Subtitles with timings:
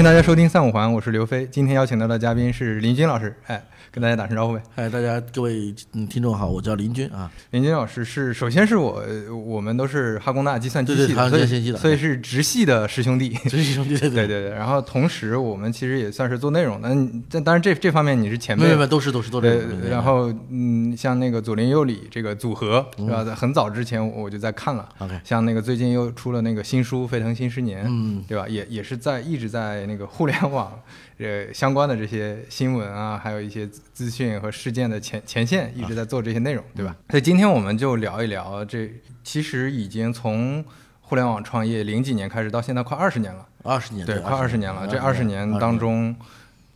[0.00, 1.46] 欢迎大家收听三五环，我是刘飞。
[1.50, 4.62] 今天邀请到的嘉宾是林军老师，哎，跟大家打声招呼呗。
[4.74, 7.30] 嗨，大家各位嗯听众好，我叫林军啊。
[7.50, 13.28] 林军老师是，首先是我，呃我们都是哈工大计算机对对哈系的，所以所以是直系的师兄弟。
[13.50, 23.22] 直系兄弟，对对对对，然后同时我们其实也算是做内容的，嗯这当然这这方面你是前辈没有没有，都是都是都对是。，然后嗯，像那个左邻右里这个组合是吧？
[23.22, 28.48] 在很早之前我就在看了，OK，像那个最近又出了那个新书《沸腾新十年》，嗯，对吧？
[28.48, 30.80] 也也是在一直在那个互联网
[31.18, 36.94] 呃相关的这些新闻啊，还有一些资资讯和事件的前前线，一直在做这些内容，对吧？
[37.08, 38.88] 所以今天我们就聊一聊这，
[39.24, 40.64] 其实已经从
[41.00, 44.86] 互联网创业零几年开始到现在快二十年了，二十年，对，快二十年了。
[44.86, 46.14] 这二十年当中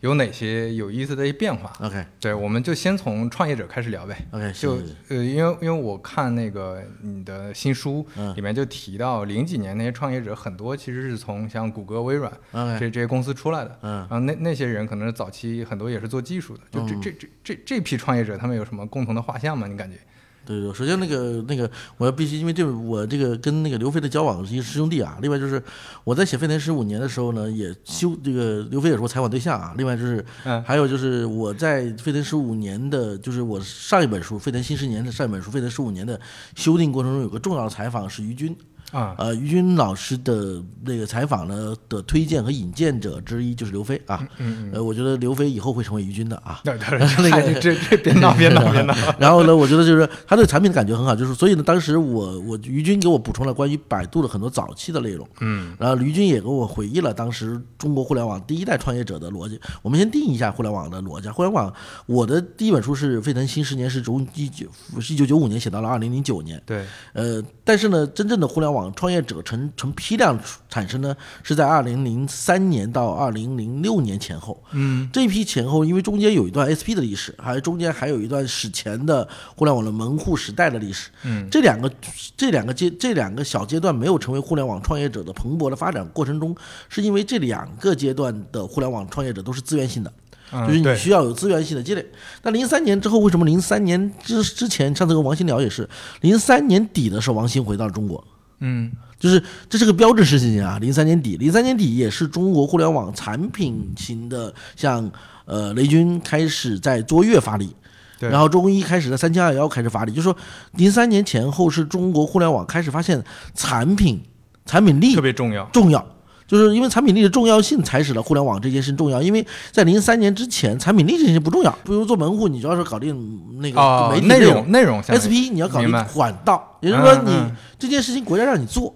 [0.04, 4.14] 有哪些有意思的一些变化？，OK 对，我们就先从创业者开始聊呗。
[4.32, 12.30] OK，就呃，因为因为我看那个你的新书嗯里面就提到零几年那些创业者很多其实是从像谷歌、微软
[12.78, 19.66] 这这些公司出来的，嗯然后那那些人可能是早期很多也是做技术的，就这这这这这批创业者他们有什么共同的画像吗？
[19.66, 19.96] 你感觉？
[20.44, 25.18] 对对，首先那个那个，我要必须，因为这我这个跟那个刘飞的交往是一师兄弟啊。
[25.22, 25.62] 另外就是
[26.04, 29.74] 我在写《飞腾十五年》的时候呢，也修这个刘飞也是我采访对象啊。
[29.76, 36.20] 另外就是嗯还有就是我在《飞腾十五年》的，就是我上一本书《飞腾新十年》的上一本书《飞腾十五年》的
[36.54, 38.54] 修订过程中，有个重要的采访是于军。
[38.94, 44.26] 啊，呃，于军老师的那个采访呢的推荐和引荐者之一就是刘飞啊。
[44.38, 46.60] 嗯呃，我觉得刘飞以后会成为于军的啊。
[46.64, 59.60] 对对，那个这这别闹别闹别闹， 然后呢，我觉得就是他对产品的感觉很好，就是所以呢，当时我我于军给我补充了关于百度的很多早期的内容，嗯然后于军也给我回忆了当时中国互联网第一代创业者的逻辑。
[59.82, 61.28] 我们先定义一下互联网的逻辑。
[61.28, 61.72] 互联网，
[62.06, 64.66] 我的第一本书是《沸腾新十年》，是从一九
[65.00, 66.62] 是一九九五年写到了二零零九年。
[66.64, 74.62] 对，呃，但是呢，真正的互联网创业者成成批量产生呢，是在二零零三年到二零零六年前后。
[74.72, 81.10] 嗯这一批前后，因为中间有一段 SP 的历史，还有中间还有一段史前的互联网的门户时代的历史。
[81.22, 81.90] 嗯这两个
[82.36, 86.54] 这两个阶这两个小阶段没有成为互联网创业者的蓬勃的发展过程中，
[86.88, 90.12] 是因为这两个阶段的互联网创业者都是资源性的。
[90.52, 92.06] 嗯，就是你需要有资源性的积累。
[92.42, 95.88] 那零三年之后，为什么零三年之之前，上次跟王鑫聊也是，
[96.20, 98.22] 零三年底的时候，王鑫回到了中国，
[98.66, 100.78] 嗯就是这是个标志事情啊。
[100.78, 105.10] 零三年底，零三年底也是中国互联网产品型的，像
[105.44, 107.74] 呃雷军开始在卓越发力。
[108.18, 110.36] 对然后中医开始在三七二幺开始发力，就是说
[110.72, 113.22] 零三年前后是中国互联网开始发现
[113.54, 114.22] 产品
[114.64, 116.06] 产品力特别重要，重要，
[116.54, 119.20] 就是因为产品力的重要性，才使得互联网这件事重要。
[119.20, 121.70] 因为在零三年之前，产品力这件事不重要。
[121.84, 127.32] 比如做门户，你主要是搞定那个哦媒，体内容容内容 SP，你要搞定管道，也就是说你
[127.78, 128.94] 这件事情国家让你做。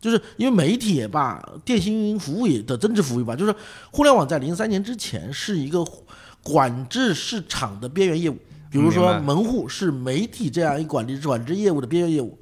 [0.00, 3.54] 就是因为媒体也罢，电信运营服务也的增值服务也罢，就是
[3.90, 5.84] 互联网在零三年之前是一个
[6.42, 8.38] 管制市场的边缘业务，
[8.70, 12.38] 比如说门户是媒体这样一管理管制业务的边缘业务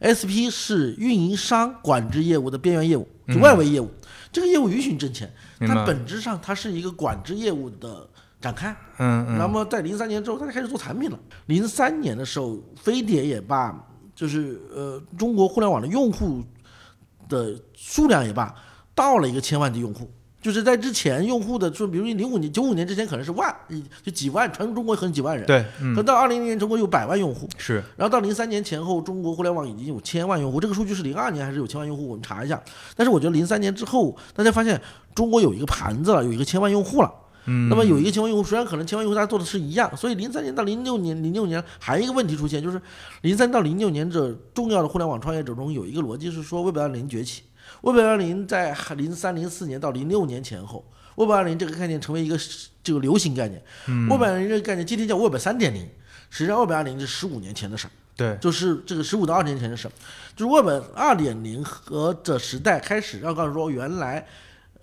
[0.00, 3.90] ，SP 是运营商管制业务的边缘业务，就外围业务。
[4.32, 8.08] 这个业务允许你挣钱，它本质上它是一个管制业务的
[8.40, 8.74] 展开。
[8.98, 11.18] 嗯嗯那么在零三年之后，他就开始做产品了。
[11.46, 13.78] 零三年的时候，飞碟也罢，
[14.14, 16.42] 就是呃中国互联网的用户
[17.28, 18.54] 的数量也罢，
[18.94, 20.10] 到了一个千万级用户。
[20.42, 23.54] 就是在之前用户的，就比如零五年、九五年之前可能是万，
[24.02, 25.46] 就几万，全中国可能几万人。
[25.46, 25.62] 对，
[25.94, 32.08] 可嗯到二零零年，中国有百万用户，是然后到零三年前后，中国互联网已经有千万用户，这个数据是零二年还是有千万用户？
[32.08, 32.60] 我们查一下。
[32.96, 34.80] 但是我觉得零三年之后，大家发现
[35.14, 37.12] 中国有一个盘子了，有一个千万用户了。
[37.46, 42.80] 嗯，那么有一个千万用户，虽然可能千万用户大家做的是一样，所以零三年到零六年，零六年还有一个问题出现，就是
[43.22, 47.42] 零三到零六年这重要的互联网创业者中有一个逻辑是说，Web 二零崛起
[47.82, 50.84] ，Web 二零在零三零四年到零六年前后
[51.16, 52.38] ，Web 二零这个概念成为一个
[52.82, 53.62] 这个流行概念。
[53.86, 55.86] 嗯 Web 二零这个概念今天叫 Web 三点零，
[56.30, 57.90] 实际上 Web 二零是十五年前的事儿。
[58.16, 59.92] 对，就是这个十五到二十年前的事儿，
[60.34, 64.26] 就是 Web 二点零和这时代开始要告诉说原来。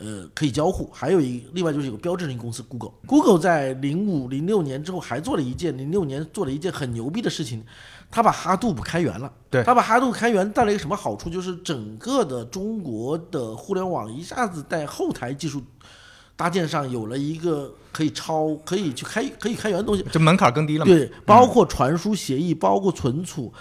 [0.01, 2.93] 呃，可以交互，还有一另外就是有个标志性公司 Google。
[3.05, 7.61] Google 在零五零六年之后还做了一件，零六年做了一件很牛逼的事情，
[8.11, 9.31] 他把哈杜布开源了。
[9.49, 11.29] 对他把哈杜布开源带来一个什么好处？
[11.29, 15.61] 就是整个的中国的互联网一下子在后台技术
[16.35, 20.05] 搭建上有了一个可以抄、可以去开、可以开源的东西。
[20.11, 23.51] 这门槛更低了嘛，对，包括传输协议，包括存储。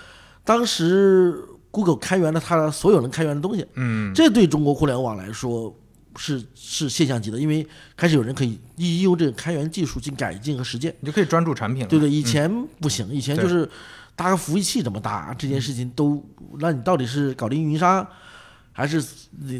[0.44, 5.74] 当时 Google 开源了它所有能开源的东西，嗯，这对中国互联网来说
[6.16, 7.66] 是是现象级的，因为
[7.96, 10.94] 开始有人可以利用这个开源技术进改进和实践。
[11.00, 12.10] 你就可以专注产品了，对不对？
[12.10, 12.50] 以前
[12.80, 13.68] 不行，以前就是
[14.18, 16.20] 搭个服务器怎么搭这件事情都，
[16.58, 18.04] 那你到底是搞定运营商，
[18.72, 19.00] 还是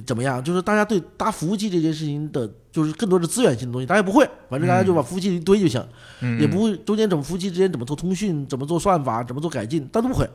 [0.05, 0.43] 怎么样？
[0.43, 5.85] 就是大家对搭服务器这件事情的，就就是更多的资源性的东西，大家不会，反正大家就把服务器一堆就行，
[6.21, 10.29] 嗯也不会中间怎么服务器之间怎么做通讯，怎么做算法，怎么做改进，大家都不会。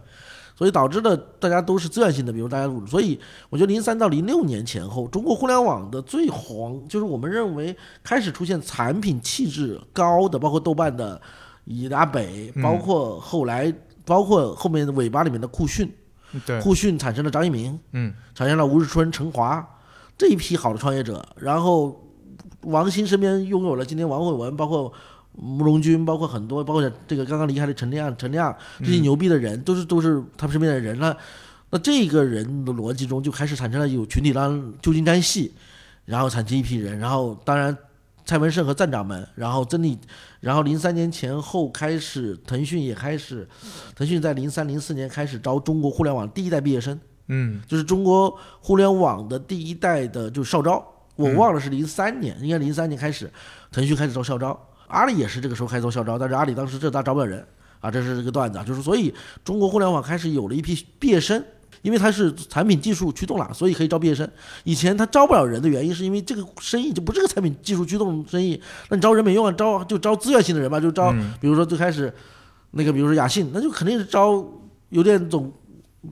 [0.55, 11.19] 所以导致了大家都是资源性的，比如大家，所以我觉得零三到零六年前后，中国互联网的最黄，就是我们认为开始出现产品气质高的，包括豆瓣的
[11.63, 13.73] 以达北，嗯包括后来，
[14.05, 15.91] 包括后面的尾巴里面的酷讯，
[16.45, 18.13] 对，酷讯产生了张一鸣，嗯。
[18.35, 19.63] 产生了吴日春、陈华
[20.17, 22.03] 这一批好的创业者，然后
[22.61, 24.91] 王兴身边拥有了今天王慧文，包括
[25.33, 31.15] 慕容军，包括很多，包括这个刚刚离开的陈亮、陈亮这些牛逼的人，都是都是他们身边的人了。
[31.69, 35.53] 那这个人的逻辑中就开始产生了有群体当旧金山系，
[36.05, 37.75] 然后产生一批人，然后当然
[38.25, 39.97] 蔡文胜和站长们，然后曾丽，
[40.39, 43.47] 然后零三年前后开始，腾讯也开始，
[43.95, 46.99] 腾讯在零三零四年开始招中国互联网第一代毕业生。
[47.27, 50.85] 嗯就是中国互联网的第一代的，就是校招，
[51.15, 53.31] 我忘了是零三年，应该零三年开始，
[53.71, 57.45] 腾讯开始招校招，阿里也是这个时候开始招校招，但是阿里当时这大招不了人
[57.79, 61.43] 啊，这是这个段子啊，就是所以中国互联网开始有了一批毕业生。
[61.83, 64.27] 因为它是产品技术驱动了，所以可以招毕业生。
[64.63, 68.59] 以前他招不了人的原因，是因为这个生意就不是个产品技术驱动生意，
[68.89, 71.33] 那你招人没用啊，招就招资源型的人嘛，就招，嗯。
[71.39, 72.11] 比如说最开始
[72.71, 74.43] 那个，比如说雅信，那就肯定是招
[74.89, 75.51] 邮电总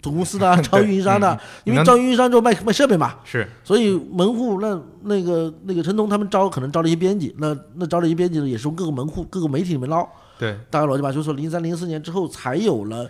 [0.01, 10.07] 总公司的啊， 招运营商的，嗯因为招运营商就卖卖设备嘛，是，所以门户那那个那个陈彤他们招可能招了一些编辑，那那招了一些编辑呢，也是从各个门户各个媒体里面捞，
[10.37, 13.09] 对，大概逻辑吧，就是说零三零四年之后才有了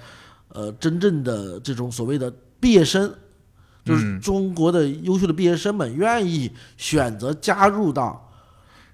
[0.50, 3.14] 呃真正的这种所谓的毕业生，
[3.84, 4.22] 就是嗯。
[4.22, 8.32] 中国的优秀的毕业生们愿意选择加入到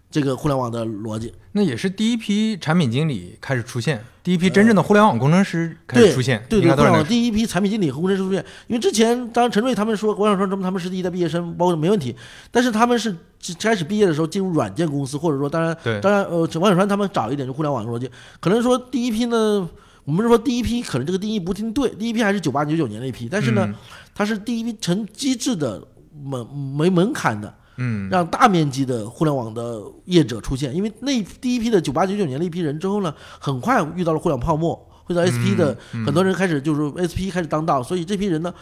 [0.10, 1.34] 这个互联网的逻辑。
[1.52, 12.16] 那也是第一批产品经理开始出现，第一批真正的互联网工程师开始出现，对对，互联网应该都是那个第一批产品经理和工程师出现，因为之前当然陈瑞他们说，王小川他们他们是第一代毕业生，包括没问题，
[12.52, 13.16] 但是他们是
[13.60, 16.00] 开始毕业的时候进入软件公司，或者说当然对。
[16.00, 18.08] 当然呃，王小川他们早一点就互联网逻辑，
[18.40, 19.68] 可能说第一批呢，
[20.08, 23.76] 我们是说第一批可能这个定义不一定对，第一批还是九八九九年那一批，但是呢，嗯。
[24.16, 25.86] 它是第一批成机制的
[26.24, 28.10] 门没门槛的，嗯。
[28.10, 36.06] 让大面积的互联网的业者出现，因为那第一批的九八九九年那一批人之后呢，很快遇到了互联网泡沫，遇到 SP 的、嗯。
[36.06, 38.54] 很多人开始就是 SP 开始当道，所以这批人呢，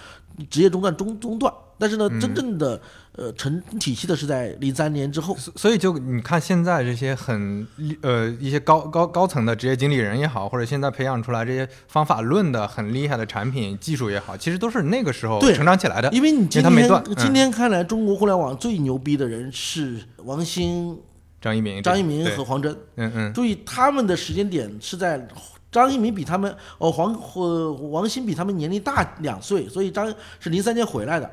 [0.49, 2.19] 职业中断中中断，但是呢，嗯。
[2.19, 2.81] 真正的
[3.13, 7.67] 呃成体系的是在零三年之后，所所以就你看现在这些很
[8.01, 16.09] 呃一些高高高层的职业经理人也好，或者现在培养出来这些方法论的很厉害的产品技术也好，其实都是那个时候成长起来的。
[16.11, 17.15] 因为你今天没断嗯。
[17.15, 20.99] 今天看来，中国互联网最牛逼的人是王兴、
[21.41, 22.75] 张一鸣，张一鸣和黄峥。
[22.95, 23.33] 嗯嗯。
[23.33, 25.27] 注意，他们的时间点是在
[25.71, 31.29] 张一鸣比他们哦黄呃王兴比他们年龄大两岁，所以张是零三年回来的，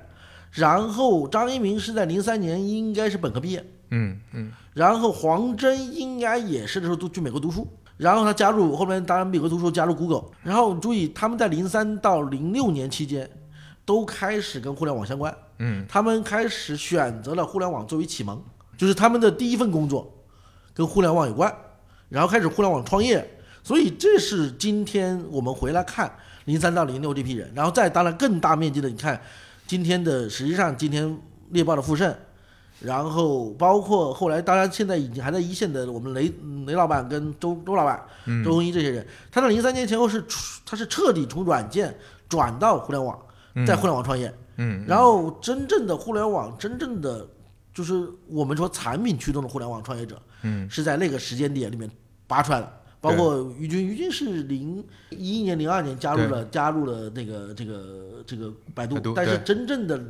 [0.52, 4.52] 然后张一鸣是在零三年应该是本科毕业，嗯嗯。
[4.74, 7.66] 然后黄峥应该也是的时候都去美国读书，
[7.96, 13.28] 然后他加入后面当然美国读书加入 Google，然后注意他们在零三到零六年期间
[13.84, 15.86] 都开始跟互联网相关，嗯。
[15.88, 18.42] 他们开始选择了互联网作为启蒙，
[18.76, 20.22] 就是他们的第一份工作
[20.74, 21.54] 跟互联网有关，
[22.08, 29.20] 然后开始互联网创业，所以这是今天我们回来看零三到零六这批人，然后再当然更大面积的，你看
[29.72, 32.14] 今天的实际上今天猎豹的复盛，
[32.80, 36.30] 然后包括后来当然现在已经还在一线的我们雷
[36.66, 41.96] 雷老板跟周周老板、嗯周鸿祎这些人，他在零三年前后是出他是彻底从软件
[42.28, 43.18] 转到互联网，
[43.66, 44.30] 在互联网创业。
[44.56, 47.26] 嗯，然后真正的互联网，真正的
[47.72, 51.90] 就是我们说产品驱动的互联网创业者，嗯是在那个时间点里面
[52.26, 52.70] 拔出来的。
[53.02, 60.00] 包括于军，于军是零一一年、零二年加入了加入了那个这个这个百度，但是真正的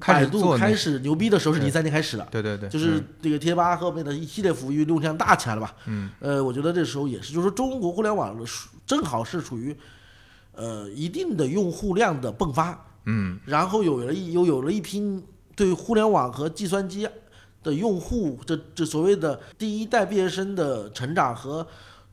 [0.00, 1.64] 百度开始牛逼的时候是对。
[1.66, 2.26] 零三年开始的。
[2.30, 3.04] 对对对，就是嗯。
[3.20, 5.74] 这个贴吧后面的一系列服务用量大起来了吧？
[5.86, 8.34] 嗯，呃，我觉得这时候也是，就是说中国互联网
[8.86, 9.76] 正好是处于
[10.54, 13.38] 呃一定的用户量的迸发，嗯。
[13.44, 15.22] 然后有了一又有了一批
[15.54, 17.06] 对互联网和计算机
[17.64, 21.66] 的用户，这这所谓的第一代毕业生的成长和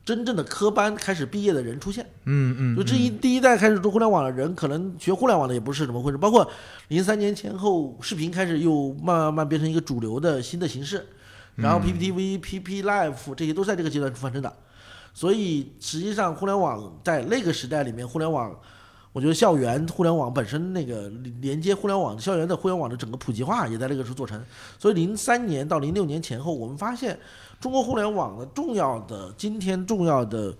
[0.04, 2.04] 真正的科班开始毕业的人出现。
[2.24, 6.18] 嗯嗯，就这一第一代开始做互联网的人，可能学互联网的也不是怎么回事。
[6.18, 6.50] 包括
[6.88, 11.06] 零三年前后，视频开始又慢慢慢变成一个主流的新的形式，
[11.54, 14.52] 然后 PPTV、PP Live 这些都在这个阶段发生的。
[15.14, 18.50] 所以实际上，互联网在那个时代里面，互联网，
[19.12, 24.42] 我觉得校园互联网本身那个连接互联网校园的互联网的整个普及化也在那个时候做成。
[24.78, 27.18] 所以零三年到零六年前后，我们发现
[27.60, 30.54] 中国互联网的重要的今天重要的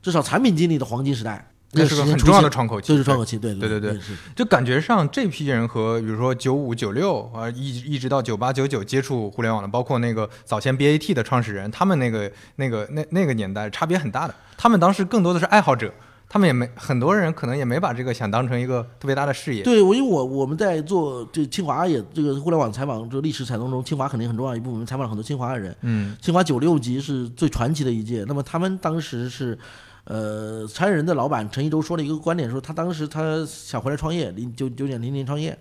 [0.00, 3.98] 至少产品经理的黄金时代那是个很重要的窗口期，就是窗口期，对对对对，
[4.34, 15.92] 就感觉上这批人和比如说九五九六啊，一一直到九八九九接触互联网的，包括那个早先 BAT 的创始人，他们那个那个那那个年代差别很大的，他们当时更多的是爱好者。
[16.28, 19.62] 他们也没很多人可能也没把这个想当成一个特别大的事业。
[19.62, 25.74] 对，我因为我我们在做这清华也这个互联网采访这个历史采访中，清华肯定很重要一部分，我们采访了很多清华的人。
[25.80, 28.24] 嗯，清华九六级是最传奇的一届。
[28.28, 29.58] 那么他们当时是，
[30.04, 35.58] 呃，禅人的老板陈一舟说了一个观点，说他当时他想回来创业，零九九点零零创业。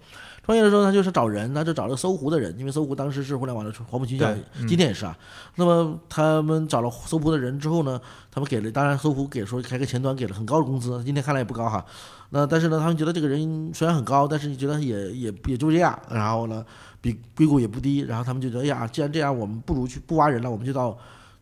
[0.48, 4.34] 创业的时候，他就是找人，他就找了搜狐的人，因为搜狐当时是互联网的黄埔军校，
[4.66, 5.14] 今天也是啊。
[5.56, 8.00] 那么他们找了搜狐的人之后呢，
[8.32, 11.86] 他们给了，当然搜狐给说开个前端给了很高的工资，今天看来也不高哈。
[12.30, 16.00] 那但是呢，他们觉得这个人虽然很高，但是你觉得也也也就这样。
[16.10, 16.66] 然后呢，
[17.02, 18.00] 比硅谷也不低。
[18.00, 20.98] 然后他们就觉得，哎呀，既然这样，我们不如去不挖人了，我们就到。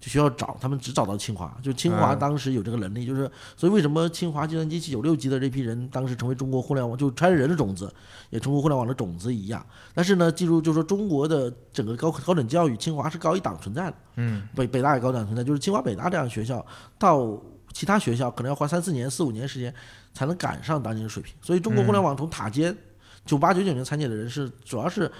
[0.06, 7.92] 去学校找，他们只找到清华，就清华当时有这个能力，就是所以为什么清华计算机九六级的这批人当时成为中国互联网就揣着人的种子，
[8.30, 9.66] 也成为互联网的种子一样。
[9.96, 16.64] 但是呢，记住就是说中国的整个高高等教育，清华是高一档存在的，嗯，北北大也高档存在，就是清华北大这样的学校，
[17.00, 17.42] 到
[17.74, 19.74] 其他学校可能要花三四年、四五年时间
[20.14, 21.34] 才能赶上当年的水平。
[21.42, 22.78] 所以中国互联网从塔尖
[23.26, 25.12] 九八九九年参加的人是主要是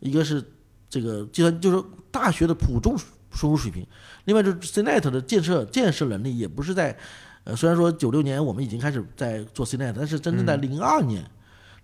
[0.00, 0.44] 一个是
[0.90, 2.94] 这个计算就是大学的普重。
[3.34, 3.86] 输入水平，
[4.24, 6.96] 另外就是 CNET 的建设建设能力也不是在，
[7.44, 11.22] 呃，虽然说九六年我们已经开始在做 CNET，但是真正在零二年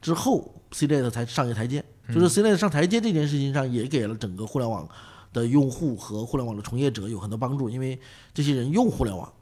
[0.00, 1.85] 之后，CNET 才上一个台阶。
[2.12, 4.88] 就是 CNET 上台阶这件事情上，也给了整个互联网
[5.33, 7.97] 的用户和互联网的从业者有很多帮助，因为
[8.35, 9.33] 这些人用互联网。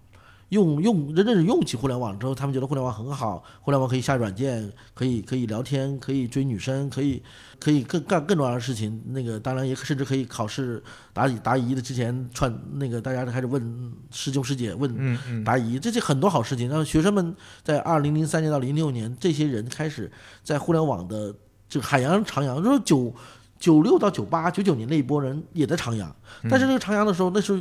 [0.50, 7.22] 用用真正是用起互联网之后，他们觉得互联网很好，互联网可以下软件，可以可以聊天，可以追女生，可以
[7.60, 9.02] 可以更干更重要的事情。
[9.08, 16.70] 那个当然也甚至可以考试答疑答疑的之前串那个大家开始问师兄师姐问答疑，这些很多好事情。
[16.70, 20.10] 让学生们在二零零三年到零六年，这些人开始
[20.42, 21.34] 在互联网的
[21.68, 22.62] 这个海洋徜徉。
[22.62, 23.14] 就是九
[23.58, 26.06] 九六到九八九九年那一波人也在徜徉，
[26.48, 27.58] 但是这个徜徉的时候，那时候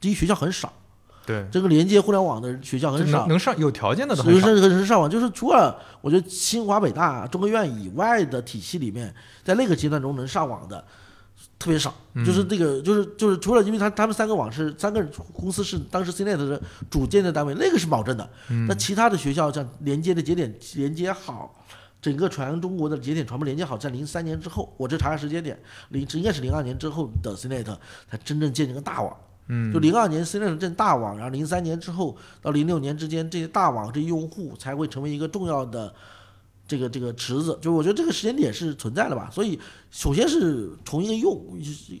[0.00, 0.72] 第一学校很少。
[1.26, 4.46] 对，这个连接互联网的学校很少，能上有条件的都很少。
[4.54, 10.82] 能上网，就是除了我觉得清华、北大、中科院以外的体系里面，在那个阶段中能上网的
[11.58, 11.92] 特别少。
[12.24, 18.30] 就是这个，就是就是除了因为他他们三个网是三个公司是当时 CNET 的主建的单位，那个是保证的。
[18.68, 21.54] 那其他的学校像连接的节点连接好，
[22.00, 27.76] 整个全中国的节点全部连接好，在零三年之后，我这查下时间点，零应该是零二年之后的 CNET
[28.08, 29.14] 才真正建成个大网。
[29.48, 35.94] 嗯，就零二年 CNET 建大网，然后零三年之后到零六年之间，这些大网这些用户才会成为一个重要的
[36.66, 37.56] 这个这个池子。
[37.62, 39.30] 就我觉得这个时间点是存在的吧。
[39.32, 39.56] 所以
[39.90, 41.46] 首先是从一个用，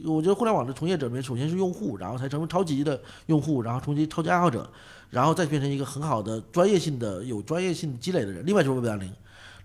[0.04, 4.68] 我觉得互联网的从业者里面，首先是用户，然后才成为超级的用户，然后成为超级爱好者，
[5.10, 8.44] 然后再变成一个很好的专业性的有专业性积累的人。
[8.44, 9.08] 另外就是 Web 2.0，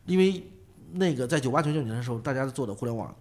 [0.06, 0.44] 因为
[0.94, 3.12] 那个在九八九九年的时候，大家做的互联网。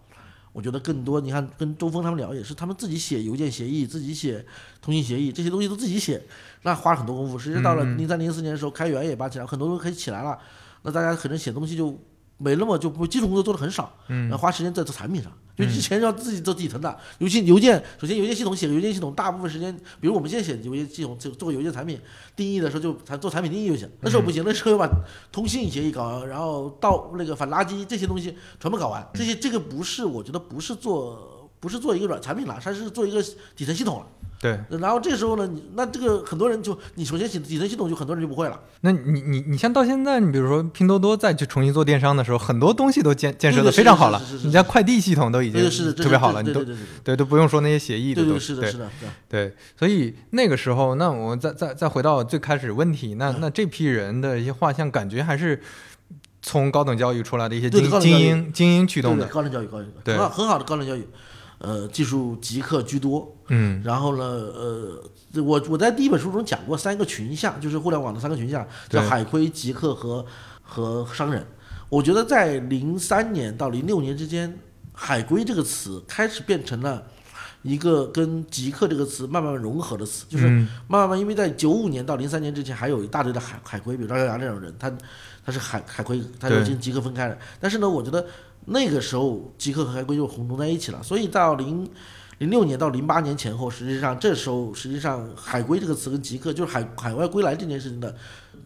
[0.52, 4.44] 我觉得更多，你看跟周峰他们聊也是，他们自己写邮件协议，自己写
[4.80, 6.22] 通信协议，这些东西都自己写，
[6.62, 7.38] 那花了很多功夫。
[7.38, 10.38] 实际到了零三零四年的时候，开源也拔起来，很多东西可以起来了，
[10.82, 11.98] 那大家可能写东西就。
[12.42, 15.30] 没那么就不基础工作做的很少，嗯，花时间在做产品上，
[15.60, 22.00] 就之前要自己做底层的，尤其邮件，首先邮件系统写个邮件系统，大部分时间，比如我们现在写邮件系统，做做个邮件产品
[22.34, 24.88] 定义的时候就产做产品定义就行，那时候不行，那时候要把
[25.30, 33.22] 通信协议搞完，然后到那个反垃圾这些东西全部搞完，这些这个不是我觉得不是做不是做一个软产品了，它是做一个
[33.54, 34.06] 底层系统了。
[34.40, 38.58] 对，然后这时候呢，你那这个很多人就你首先底底层系统就很多人就不会了。
[38.80, 46.64] 那你你你像到现在，你比如说拼多多再去重新做电商的时候，很多东西都建建设的非常好了，你像快递系统都已经特别好了，你都
[47.04, 48.90] 对都不用说那些协议的都是的，是的，
[49.28, 49.54] 对。
[49.78, 55.60] 所以那个时候，那我们再再再回到最开始问题，那那这批人的一些画像，感觉还是
[56.40, 59.26] 从高等教育出来的一些精精英精英驱动的。
[59.26, 61.06] 高等教育，高等教育，很好很好的高等教育。
[61.60, 70.24] 呃，技术极客居多，嗯，然后呢，呃，我我在第一本书中讲过三个群像，就是互联网的三个群像，叫海归、极客和
[70.62, 71.46] 和商人。
[71.90, 74.58] 我觉得在零三年到零六年之间，
[74.94, 77.02] 海归这个词开始变成了
[77.60, 84.90] 一个跟极客这个词慢慢融合的词，就是慢慢慢，因为在九五年到零三年之前，还有一大堆的海海归，比如张小阳这种人，他
[85.44, 87.36] 他是海海归，他就跟极客分开了。
[87.60, 88.24] 但是呢，我觉得。
[88.72, 91.88] 那个时候，极客和海归就混同在一起了，所以到零
[92.38, 98.14] 零六年到零八年前后，实际上这时候实际上海归这个词跟极客就是海海外归来这件事情的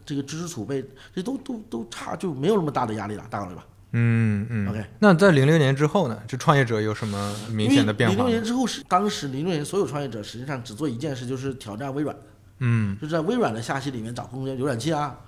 [0.05, 0.85] 这个知识储备，
[1.15, 3.65] 这都都都差就没有那么大的压力了，大概对吧？
[3.93, 4.69] 嗯嗯。
[4.69, 6.21] OK，那在零六年之后呢？
[6.29, 8.15] 这创业者有什么明显的变化？
[8.15, 12.15] 零六年之后是当时零六年所有创业者实际上只做一件事，就是挑战微软。
[12.59, 12.95] 嗯。
[13.01, 15.19] 就是在微软的下系里面找空间浏览器啊。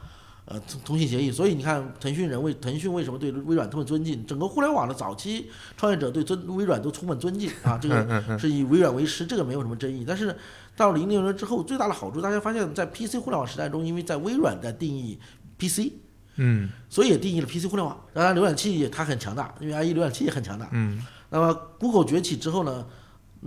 [0.46, 1.30] 呃通通信协议。
[1.30, 4.24] 所以你看，腾讯人为腾讯为什么对微软这么尊敬？
[4.26, 10.04] 整个互联网的早期创业者对尊微软都充满尊敬啊，这嗯个是以微软为师，这个没有什么争议。
[10.06, 10.34] 但是
[10.74, 15.18] 到零六年之后，最大的好处，大家发现，在 PC 互联网时代中，因为在微软在定义
[15.58, 15.92] PC，
[16.36, 17.98] 嗯所以也定义了 PC 互联网。
[18.12, 20.68] 当然，浏览器也它很强大，因为 IE 浏览器也很强大。
[20.72, 22.86] 嗯那么 Google 崛起之后呢，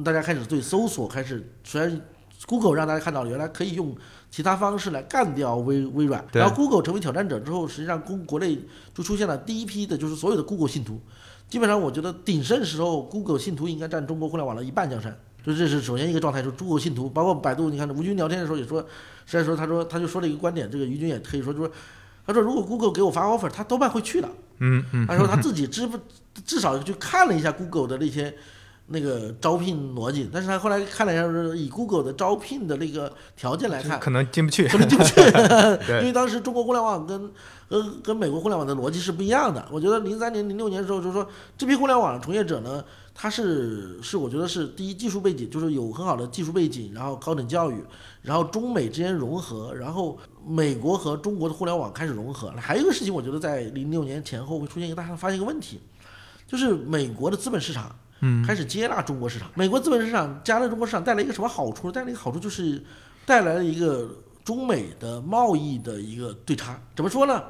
[0.03, 2.01] 大家开始对搜索开始，虽然
[2.45, 3.95] Google 让大家看到了原来可以用
[4.31, 8.59] 其他方式来干掉微微软，然后 Google 成为挑战者之后，实际上公国内
[8.93, 11.01] 就出现了第一批的就是所有的 Google 信徒。
[11.49, 15.17] 基本上我觉得鼎盛时候，Google 信徒应该占中国互联网的一半江山。
[15.43, 18.81] 就这是首先一个状态，就是 Google 信徒，包括百度，你看吴军聊天的时候也说，
[19.25, 21.71] 实在说他说他就说了一个观点，这个于军也可以说，就说
[22.27, 24.29] 他说如果 Google 给我发 offer，他多半会去的。
[24.59, 25.97] 嗯嗯，他说他自己知不
[26.45, 28.35] 至少去看了一下 Google 的那些
[28.91, 34.67] 那个招聘逻辑，但是他后来看了一下，就是以 Google 的招聘的那个条件来看，可能进不去。
[34.67, 35.13] 可能进不去，
[35.85, 37.31] 对 因为当时中国互联网跟
[37.69, 39.63] 跟跟美国互联网的逻辑是不一样的。
[39.71, 47.83] 我觉得零三年、零六年的时候，就是说这批互联网从业者呢，他是是我觉得是第一技术背景，就是有很好的技术背景，然后高等教育，
[48.23, 50.17] 然后中美之间融合，然后
[50.47, 52.51] 美国和中国的互联网开始融合。
[52.57, 55.79] 还有一个事情，我觉得在零六年前后会出现一个大家发现一个问题，
[56.47, 57.95] 就是美国的资本市场。
[58.21, 59.49] 嗯开始接纳中国市场。
[59.55, 61.91] 美国资本市场加入中国市场带来一个什么好处？
[61.91, 62.83] 带来一个好处就是
[63.25, 64.09] 带来了一个
[64.43, 66.79] 中美的贸易的一个对差。
[66.95, 67.43] 怎么说呢？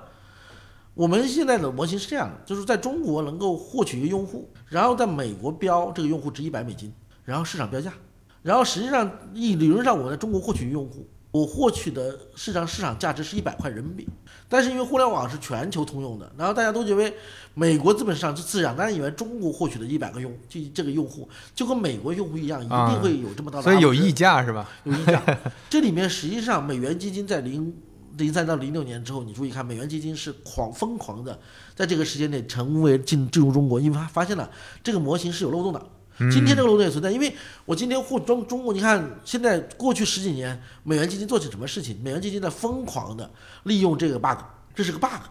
[0.96, 6.92] 我们现在的模型是这样的，就是在中国能够获取一个用户，然后在美国标这个用户值一百美金，
[7.24, 7.94] 然后市场标价，
[8.42, 14.10] 然后实际上理理论上我在中国获取用户，我获取的市场市场价值是一百块人民币。
[14.50, 17.14] 但是因为互联网是全球通用的，然后大家都觉得
[17.54, 24.68] 美国资本市场是市场，大家以为中国获取的一百个用这这个用户就跟美国用户一样，一啊定会有这么大的所以有溢价是吧？
[24.86, 25.24] 有溢价。
[25.70, 27.72] 这里面实际上美元基金在零
[28.18, 31.40] 零三到零六年之后，你注意看，美元基金是狂疯狂的
[31.76, 34.50] 在这个时间内成为进进入中国，因为他发现了
[34.84, 35.86] 这个模型是有漏洞的。
[36.32, 37.34] 今天这个漏洞也存在，因为
[37.66, 41.98] 我今天获中中国，你看现在过去十几年，美元基金做起什么事情？
[42.04, 43.30] 美元基金在疯狂的
[43.64, 44.38] 利用这个 bug，
[44.76, 45.22] 这是个 bug，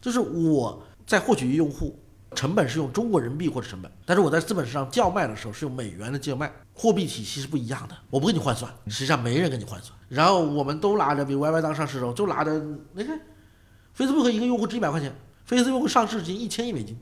[0.00, 1.98] 就是我在获取用户
[2.34, 9.96] 成本是用中国人币或者成本，但是我在资本市场叫卖的时候是用美元的叫卖，货币体系是不一样的，我不跟你换算，实际上没人跟你换算。
[10.08, 12.58] 然后我们都拿着，比如 YY 当上市的时候就拿着，
[12.94, 13.20] 你看
[13.96, 15.14] ，Facebook 一个用户值一百块钱
[15.46, 16.96] ，Facebook 上市值一千亿美金，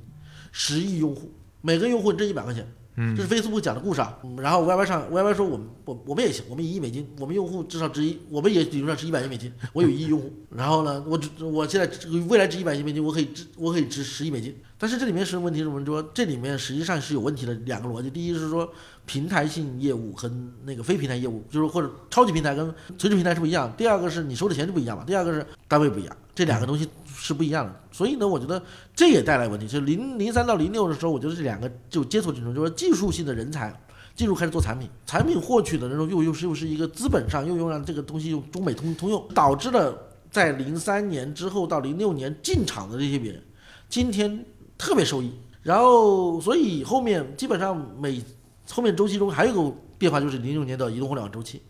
[0.51, 2.67] 十亿用户，每个用户挣一百块钱。
[2.97, 4.19] 嗯这是 Facebook 讲的故事啊。
[4.39, 10.33] 然后 YY 上 YY 说我们我我们也行，我们一亿美金，我们用户至少值一，我们也理论上值一百亿美金，我有一亿用户。
[10.51, 11.91] 然后呢，我只我现在
[12.29, 14.57] 未来值一百亿美金，我可以值我可以值十亿美金。
[14.79, 15.85] 但是这里面是问题是什么？
[15.85, 18.11] 说这里面实际上是有问题的两个逻辑。
[18.11, 18.71] 第一是说
[19.07, 20.31] 平台性业务和
[20.65, 22.67] 那个非平台业务，就是或者超级平台跟
[22.99, 23.73] 垂直平台是不一样。
[23.77, 25.05] 第二个是你收的钱就不一样嘛。
[25.05, 27.75] 第二个是单位不一样，这两个东西是不一样的。
[27.91, 28.63] 所以呢，我觉得
[28.95, 29.67] 这也带来问题。
[29.67, 33.75] 就零零三到零六的时候，我觉得这两个就接触竞争，就是技术性的人才。
[34.15, 39.95] 进入开始做产品，产品获取的那种又又是又是一个资本上又用让这个东西用中美通通用，导致了
[40.31, 43.43] 在零三年之后到零六年进场的这些人，
[43.91, 44.43] 今天
[44.79, 45.31] 特别受益。
[45.63, 48.23] 然后，所以后面基本上每
[48.71, 51.61] 后面周期中还有一个变化，就是零六年的移动互联网周期，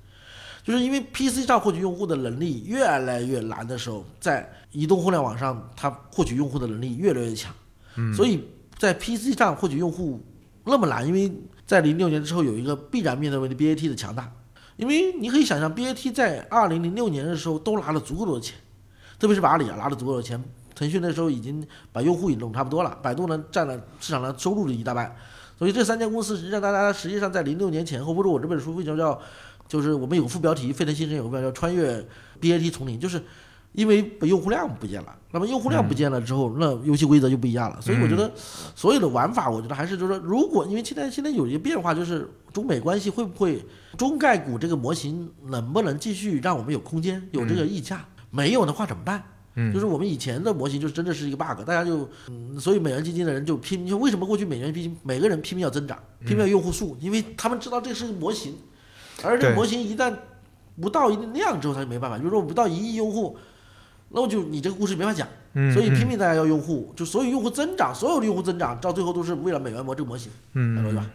[0.66, 7.54] 就是因为 PC 上获取用户的能力越来越难的时候，在移动互联网上它获取用户的能力越来越强，
[7.94, 8.12] 嗯。
[8.12, 8.42] 所以
[8.76, 10.20] 在 PC 上获取用户
[10.64, 11.32] 那么难，因为
[11.64, 14.28] 在零六年之后有一个必然面对问题 BAT 的强大，
[14.76, 18.56] 因为你可以想象 BAT 在二零零六年的时候都拿了足够多的钱，
[19.20, 20.42] 特别是把阿里啊拿了足够的钱，
[20.74, 25.14] 腾讯那时候已经把用户也弄差不多了，百度呢占了市场上收入的一大半，
[25.56, 29.18] 所以这三家公司实际上大家实际上在零六年前后，或者我这本书为什么叫，
[29.68, 32.04] 就是我们有个副标题，沸腾新生有个标题叫穿越
[32.40, 33.22] BAT 丛林，就是
[33.72, 37.80] 因为用户量不见了，那么用户量不见了之后，那游戏规则就不一样了。
[37.80, 38.32] 所以我觉得
[38.74, 43.62] 所有的玩法，我觉得还是就是说，如果因为现在现在有一个变化，就是中美关系会不会
[43.98, 48.04] 中概股这个模型能不能继续让我们有空间有这个溢价？
[48.30, 49.22] 没有的话怎么办？
[49.58, 58.54] 嗯就是我们以前的模型就真的是一个 bug，大家就嗯，所以美元基金的人就拼为什么过去美元基金每个人拼命要增长，拼命要用户数，因为他们知道这是个模型，
[59.22, 60.14] 而这个模型一旦
[60.80, 62.18] 不到一定量之后，他就没办法。
[62.18, 63.36] 比如说我不到一亿用户，
[64.10, 71.06] 那我就你这个故事没法讲，嗯，所以拼嗯命大家要用户，就所有用户增长，所有的用户增长到最后都是为了美元模这个模型，嗯对吧？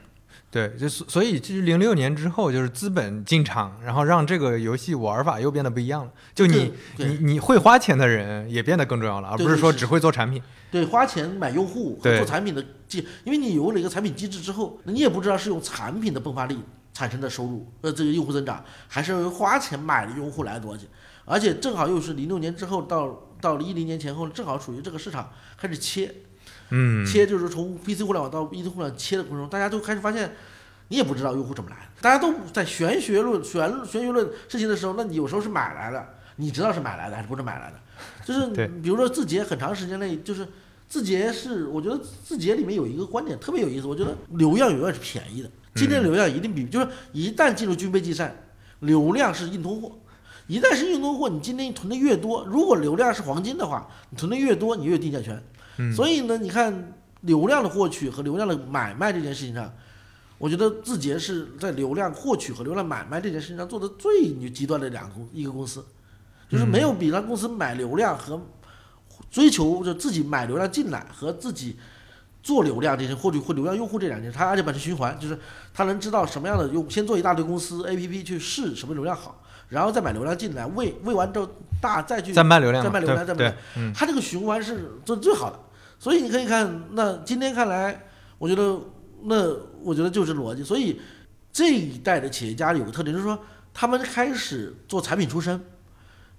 [0.50, 6.12] 对，就所所以就是零六年之后，就是资本进场，然后让这个游戏玩法又变得不一样了。
[6.36, 10.42] 就你你你会花钱的人也变得更重要了，而不是说只会做产品。
[10.70, 16.60] 对，花钱买用户和做产品的机，因为你有了一个产品机制之后，你也不知道是用产品的迸发力
[16.94, 20.90] 产生的收入，呃，这个用户增长，还是花钱买的用户来的逻辑。
[21.24, 26.14] 而且正好又是零六年之后到到一零年前后，正好处于这个市场开始切，
[26.70, 30.36] 嗯，切就是从 PC 互联网到 PC 互联网切的过程中，大家都开始发现，
[30.90, 37.80] 你也不知道用户怎么来的，大家都在玄学论玄玄学论事情的时候，那你有时候是买来的，你知道是买来的还是不是买来的？
[38.26, 40.48] 就是比如说字节很长时间内就是。
[40.92, 48.36] 字节是，我觉得字节里面有一个观点特别有意思，我觉得流量永远是便宜的，今天流量一定比，就是一旦进入军备竞赛，
[48.82, 49.98] 流量是硬通货，
[50.48, 55.42] 一旦是硬通货，你今天囤的越多，如果流量是黄金的话，你囤的越多，你越有定价权。
[55.78, 55.94] 嗯。
[55.94, 59.74] 所以呢，你看流量的获取和流量的买卖这件事情上，
[60.38, 65.86] 我觉得字节是在流量获取和流量买卖这件事情上做的最极端的两个公一个公司，
[66.50, 68.38] 就是没有比他公司买流量和
[69.32, 71.78] 追求就自己买流量进来和自己
[72.44, 75.40] 做流量这些获取或流量用户这两件事，它而且本身循环，就是
[75.74, 81.48] 他能知道什么样的用，先做一大堆公司 A P P 去试什么流量好，然后再买流量进来，喂喂完之后
[81.80, 85.60] 大再去再卖流量，再卖流量再对卖对，嗯，它这个循环是做得最好的。
[86.00, 88.08] 所以你可以看，那今天看来，
[88.40, 88.80] 我觉得
[89.26, 89.36] 那
[89.84, 90.64] 我觉得就是逻辑。
[90.64, 91.00] 所以
[91.54, 93.38] 这一代的企业家有个特点，就是说
[93.72, 95.64] 他们开始做产品出身，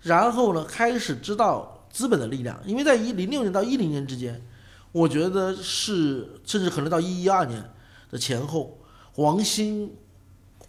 [0.01, 2.59] 然后呢开始知道资本的力量。
[2.65, 4.43] 因为在一零六年到一零年之间，
[4.91, 7.63] 我觉得是甚至可能到一一二年
[8.11, 8.79] 的前后，
[9.17, 9.93] 王兴、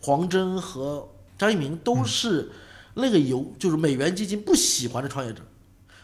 [0.02, 2.52] 黄峥和张一鸣都是
[2.94, 5.42] 那个由就是美元基金不喜欢的创业者，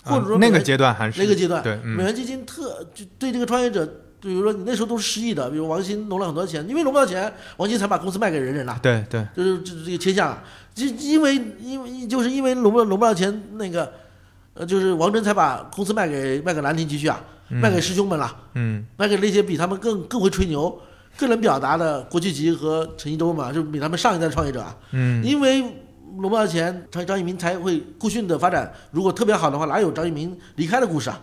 [0.04, 3.86] 或者说啊那个阶段还是那个阶段，对，嗯，美元基金特就对这个创业者，
[4.20, 10.42] 比如说你那时候都是失意的，比如王兴融了很多钱，因为融不到钱，王兴才把公司卖给人人了，对对，就是这这个切向，
[10.74, 13.94] 就因为因为就是因为融不融不到钱，那个
[14.60, 20.78] 呃就是王峥才把公司卖给卖给兰亭集序啊，嗯卖给师兄们了，嗯卖给那些比他们更更会吹牛、
[21.18, 25.62] 更能表达的郭旭吉和陈一舟嘛，就比他们上一代创业者啊，嗯因为
[26.18, 28.70] 融不到钱，张张一鸣才会酷讯的发展。
[28.92, 31.22] 如果特别好的话，哪有张一鸣离开的故事啊？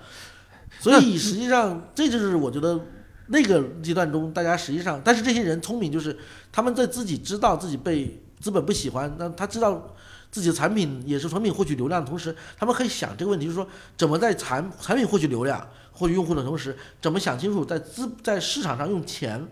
[0.80, 2.80] 所以实际上，这就是我觉得
[3.26, 6.16] 那个阶段中，大家实际上，但是这些人聪明，就是
[6.50, 9.94] 他们在自己知道自己被资本不喜欢，那他知道
[10.36, 19.48] 自己的产品也是产品获取流量的同时，他们可以想这个问题，就是说怎么在产产品获取流量、获取用户的同时，怎么想清楚在资在市场上用钱。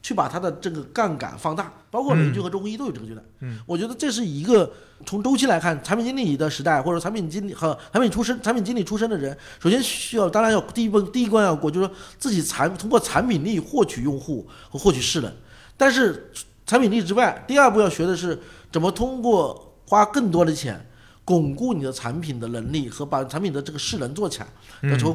[0.00, 3.24] 去把它的这个杠杆放大，包括雷军和周鸿祎都有这个阶段。
[3.40, 4.72] 嗯，我觉得这是一个
[5.04, 15.34] 从周期来看，产品经理的时代，或者产品经理和产品出身、产品经理出身的人，首先需要，当然要第一步第一关要过，就是说自己产通过产品力获取用户和获取势能。
[15.76, 16.30] 但是
[16.64, 18.38] 产品力之外，第二步要学的是
[18.70, 20.84] 怎么通过花更多的钱。
[21.24, 24.46] 巩固你的产品的能力和把产品的这个势能做起来，
[24.80, 25.14] 嗯要从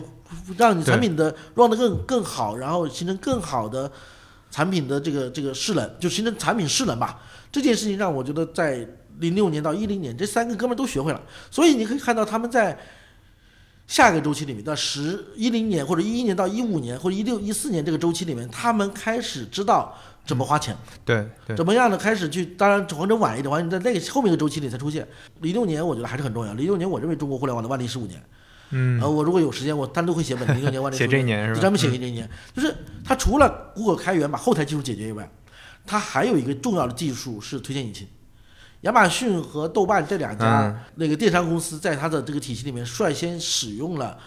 [0.56, 3.92] 让你产品的 run 得更更好，然后形成更好的
[4.52, 7.20] 产品的这个这个势能，就形成产品势能吧。
[7.52, 11.20] 这件事情让我觉得在零六年到一零年，这三个哥们儿都学会了。
[11.50, 12.78] 所以你可以看到他们在
[13.88, 22.46] 下一个周期里面，到十一零年或者一一年到一五年或者一六一四年这个周期里面，他们开始知道怎么花钱，对对，怎么样的开始去。
[22.46, 25.08] 当然，或者晚一点，黄峥在那个后面一个周期里才出现。
[25.42, 26.54] 零六年我觉得还是很重要。
[26.54, 28.22] 零六年我认为中国互联网的万历十五年。
[28.76, 31.60] 嗯呃，，我如果有时间，我单独会写本零六年万历写这一年是吧？
[31.60, 35.30] 专门写这一年，就是它除了 Google 开源把后台技术解决以外，
[35.86, 38.08] 它还有一个重要的技术是推荐引擎。
[38.82, 44.18] 亚马逊和豆瓣这两家嗯那个电商公司在它的这个体系里面率先使用了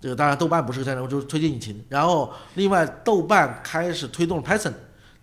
[0.00, 1.84] 这个，当然豆瓣不是个电商，就是推荐引擎。
[1.88, 4.72] 然后另外豆瓣开始推动 Python，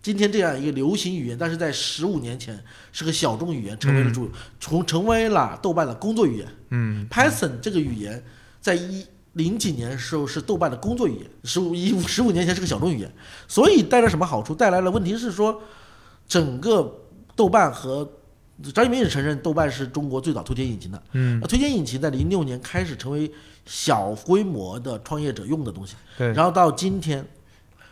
[0.05, 6.47] 今天这样一个流行语言，但是在十五年前是个小众语言，成为了主，从成为了豆瓣的工作语言。
[6.69, 8.23] 嗯 Python 这个语言
[8.61, 13.11] 在一零几年时候是豆瓣的工作语言，十五一十五年前是个小众语言，
[13.47, 14.53] 所以带来什么好处？
[14.53, 15.59] 带来了问题是说，
[16.27, 16.99] 整个
[17.35, 18.07] 豆瓣和
[18.75, 21.01] 张一鸣也承认豆瓣是中国最早推荐引擎的。
[21.13, 23.31] 嗯，那推荐引擎在零六年开始成为
[23.65, 27.25] 小规模的创业者用的东西，对然后到今天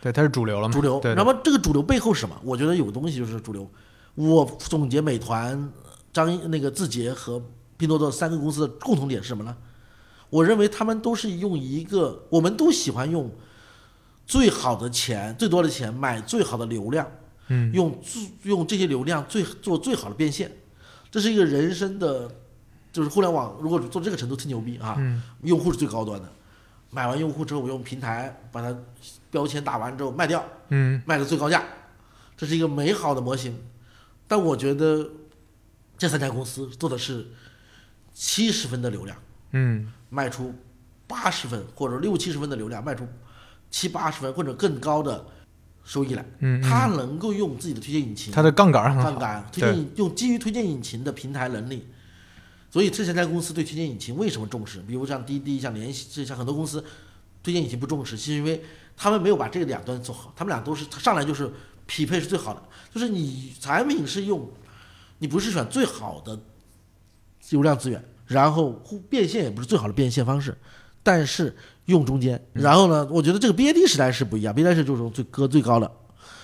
[0.04, 0.74] 对，它是主流了嘛？
[0.74, 1.00] 主流。
[1.00, 2.38] 对，那么这个主流背后是什么？
[2.44, 3.66] 我觉得有个东西就是主流。
[4.14, 5.72] 我总结美团、
[6.12, 7.42] 张那个字节和
[7.78, 9.56] 拼多多三个公司的共同点是什么呢？
[10.28, 13.30] 我认为他们都是用一个，我们都喜欢用
[14.26, 17.10] 最好的钱、最多的钱买最好的流量，
[17.48, 20.54] 嗯用最用这些流量最做最好的变现，
[21.10, 22.30] 这是一个人生的，
[22.92, 24.96] 就是互联网如果做这个程度特牛逼啊！
[24.98, 26.28] 嗯用户是最高端的，
[26.90, 28.76] 买完用户之后，我用平台把它
[29.34, 31.60] 标签打完之后卖掉，嗯卖的最高价，
[32.36, 33.58] 这是一个美好的模型。
[34.28, 35.10] 但我觉得
[35.98, 37.26] 这三家公司做的是
[38.14, 39.16] 七十分的流量，
[39.50, 40.54] 嗯卖出
[41.08, 43.04] 八十分或者六七十分的流量，卖出
[43.70, 45.26] 七八十分或者更高的
[45.82, 51.88] 收益来，嗯，他能够用自己的推荐引擎，他的杠杆杠杆推荐用基于推荐引擎的平台能力，
[52.70, 54.80] 所以这三家公司对推荐引擎为什么重视？
[54.82, 56.82] 比如像滴滴、像联系，这像很多公司
[57.42, 58.62] 推荐引擎不重视，是因为
[58.96, 61.50] 他们没有把这两端做好，他们俩都是上来就是
[61.86, 64.48] 匹配是最好的，就是你产品是用，
[65.18, 66.38] 你不是选最好的
[67.50, 70.56] 流量资源，然后互变现也不是最好的变现方式，
[71.02, 71.54] 但是
[71.86, 75.90] 用中间，然后呢，我觉得这个 BAT 时代是不一样，BAT 是就是最割最高的，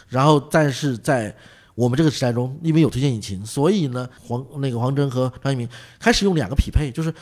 [0.08, 1.34] 然后但是在
[1.74, 5.66] 我们这个时代中，因为有推荐引擎，所以呢，黄那个黄峥和张一鸣
[5.98, 7.14] 开始用两个匹配，就是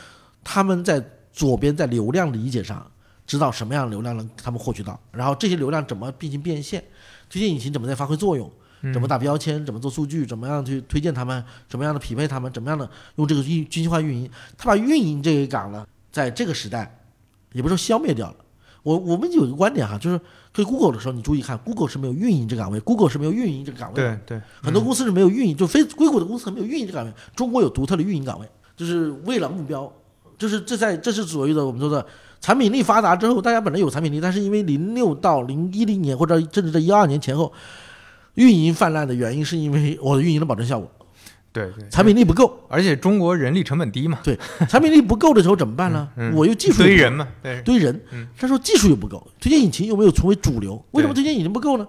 [0.43, 2.91] 他们在左边在流量理解上
[3.29, 6.83] 知道什么样的流量能他们获取到，然后这些流量怎么进行变现，
[7.29, 8.51] 推荐引擎怎么在发挥作用，
[8.91, 16.99] 怎么打标签，怎么做数据，怎么样去推荐他们，怎么样的匹配他们，怎么样的用这个运精细化运营，他把运营这一岗呢，在这个时代，
[17.53, 18.35] 也不是说消灭掉了。
[18.81, 20.19] 我我们有一个观点哈，就是
[20.51, 24.17] 对 Google 的时候，你注意看，Google 是没有运营这个岗位，Google 是没有运营这个岗位的。
[24.25, 27.13] 对对，很多公司是没有运营，就非硅谷的公司没有运营这个岗位。
[27.35, 29.91] 中国有独特的运营岗位，就是为了目标，
[30.37, 32.03] 就是这在这是所谓的我们说的
[32.41, 37.51] 产品力发达之后，大家本来有产品力，但是因为零六到零一零年或者甚至在一二年前后，
[38.35, 40.89] 运营泛滥的原因是因为我的运营的保证效果，
[41.51, 46.07] 对对，产品力不够，而且中国人力成本低嘛，对产品力不够的时候怎么办呢？
[46.15, 48.01] 嗯我又技术堆人嘛，对，堆人。
[48.11, 51.85] 嗯，他说技术又不够，推荐引擎又没有成为主流，为什么推荐引擎不够呢？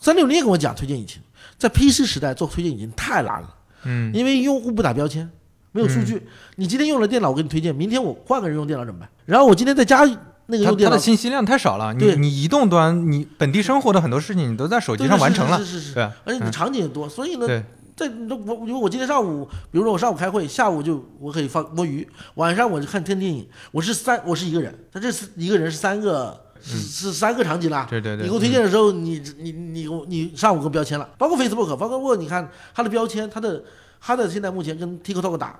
[0.00, 1.22] 三六零也跟我讲，推荐引擎
[1.56, 3.54] 在 PC 时代做推荐引擎太难了。
[3.84, 5.30] 嗯，因为用户不打标签，
[5.76, 6.26] 没有数据。
[6.56, 9.08] 你今天用了电脑，我给你推荐，明天我换个人用电脑怎么办？
[9.26, 9.98] 然后我今天在家
[10.46, 16.02] 那个它用电脑它的，信息量太少了，你对你移动端你本地生活的很多事情你都在手机上完成了是，是是是是对？
[16.24, 17.62] 而且你嗯场景也多，所以呢，对，
[17.94, 23.46] 在我因为我今天上午，比如说我上午开会，下午就我可以放摸鱼，晚上我就看看电影。
[23.70, 26.42] 我是三，我是一个人，他这是一个人是三个。
[26.58, 33.62] 是是三个场景啦，对对对你给我推荐的时候，你你你你上午给我标签了，包括 Facebook，包括你看它的标签，它的
[34.00, 35.58] 它的现在目前跟 TikTok 打，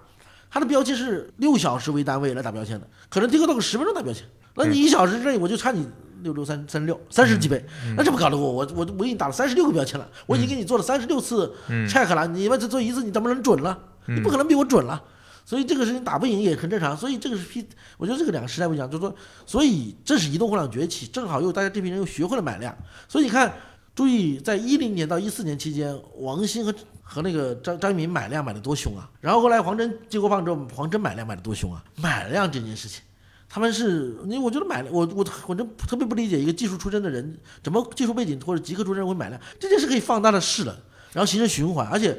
[0.51, 5.87] 它的标签是六小时为单位来打标签的，可能 TikTok 十分钟打标签，那你一小时之内我就差你
[6.22, 7.64] 六六三三十六三十几倍，
[7.96, 11.53] 那这不搞得我我我我已经打了三十六个标签了，我已经给你做了三十六次
[11.88, 13.79] check 了，你们只做一次你怎么能准了？
[14.07, 15.03] 你不可能比我准了。
[15.44, 17.64] 所以这个事情打不赢也很正常，所以这个是 P，
[17.99, 19.14] 我觉得这个两个时代不一样，就是说，
[19.46, 23.55] 所以这是移动互联网崛起，正好又大家这批人又学会了买量，所以你看，
[23.94, 26.75] 注意在一零年到一四年期间，王兴和
[27.09, 33.01] 和那个张张一鸣买量买的多凶啊，然后后来黄峥接过棒之后，黄峥买量买的多凶啊，买量这件事情，
[33.49, 40.77] 他们是，因为我觉得买量，我我我真特别不理解一个技术出身的人，怎么技术背景或者极客出身会买量，这件事可以放大的是的，
[41.12, 42.19] 然后形成循环，而且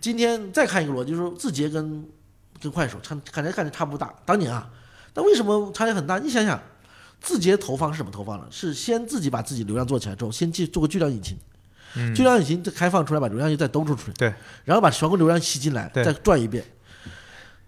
[0.00, 2.08] 今天再看一个逻辑，就是说字节跟
[2.62, 4.70] 跟快手看看起来看着差不大，当年啊，
[5.12, 6.18] 但为什么差别很大？
[6.18, 6.62] 你想想，
[7.20, 8.46] 字节投放是怎么投放的？
[8.50, 11.36] 是先自己把自己流量做起来之后，先去做个巨量引擎，
[11.96, 12.14] 嗯。
[12.14, 14.32] 巨量引擎再开放出来，把流量又再兜出去，对，
[14.64, 16.64] 然后把全国流量吸进来，再转一遍。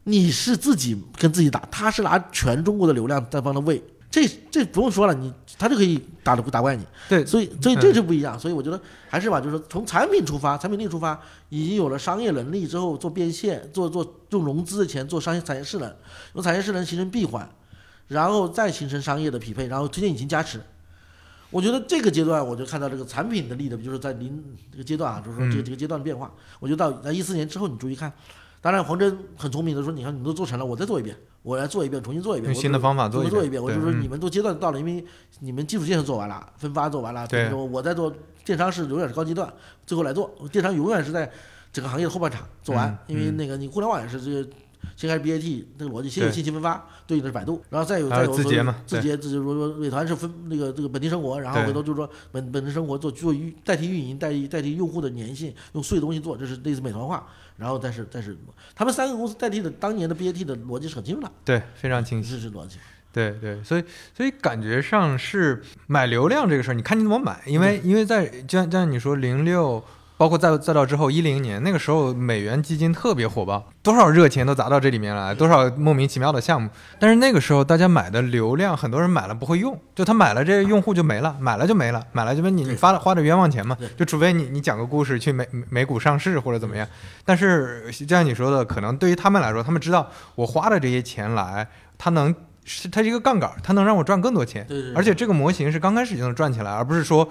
[0.04, 6.86] 你是自己跟自己打，他是拿全中国的流量在帮他喂，这这不用说了，你他就可以打得打怪你。
[7.08, 7.80] 对，所以所以嗯。
[7.80, 15.92] 这就不一样，所以我觉得还是吧，就是从产品出发，产品力出发，已经有了商业能力之后，做变现，做做用融资的钱做商业产业势能，
[16.34, 17.48] 用产业势能形成闭环，
[18.06, 20.60] 然后再形成商业的匹配，然后推荐引擎加持。
[21.56, 26.30] 我觉得这个阶段，我就看到这个产品的力的，就是在零这个阶段啊，就是说这个嗯这个阶段的变化。
[26.60, 28.12] 我觉得到在一四年之后，你注意看，
[28.60, 33.62] 当然黄峥很聪明的说，你看你们都做成了，我再做一遍，我来做一遍，重新做一遍，我用新的方法做一么做一遍？
[33.62, 35.02] 我就说你们都阶段到了，因为
[35.40, 38.12] 你们基础建设做完了，分发做完了，对我在做
[38.44, 39.50] 电商是永远是高阶段，
[39.86, 41.32] 最后来做电商永远是在
[41.72, 44.46] 整个行业的后半场做完，嗯因为嗯那个你互联网也是这个。
[44.94, 58.36] 先开始 BAT 那个逻辑，先有信息分发，对应的是百度，然后再有再有说字节嘛字节字节说说美团是分那个这个本地生活，然后回头就是说本本地生活做做运代替运营，代替代替用户的粘性，用碎东西做，这是类似美团化，然后再是再是
[58.74, 62.34] 他们三个公司代替的当年的 BAT 的逻辑是很清楚的，对，非常清晰。
[62.34, 62.78] 这是逻辑。
[63.12, 69.82] 对对，所以所以感觉上是买流量这个事儿，你看你怎么买，因为因为在就像就像你说零六，
[70.16, 76.70] 包括再再到之后一零年那个时候，美元基金特别火爆，多少热钱都砸到这里面来，多少莫名其妙的项目。
[76.98, 86.88] 但是那个时候大家买的流量，很多人买了不会用，就他买了这个用户就没了，买了就没了，买了就没你你发了花的冤枉钱嘛，就除非你你讲个故事去美美股上市或者怎么样。
[87.24, 94.64] 但是就像你说的，可能对于他们来说，他们知道我花的这些钱来，它能是它是一个杠杆，它能让我赚更多钱。
[94.66, 97.28] 对对对而且这个模型是刚开始就能赚起来，而不是说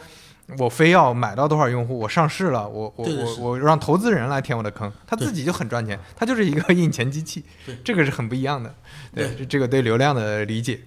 [0.59, 7.43] 我非要买到多少用户，我上市了，我我我我让投资人来填我的坑，他自己就很赚钱，他就是一个 印钱机器，
[7.83, 8.73] 这个是很不一样的。
[9.13, 10.79] 对，对这这个对流量的理解，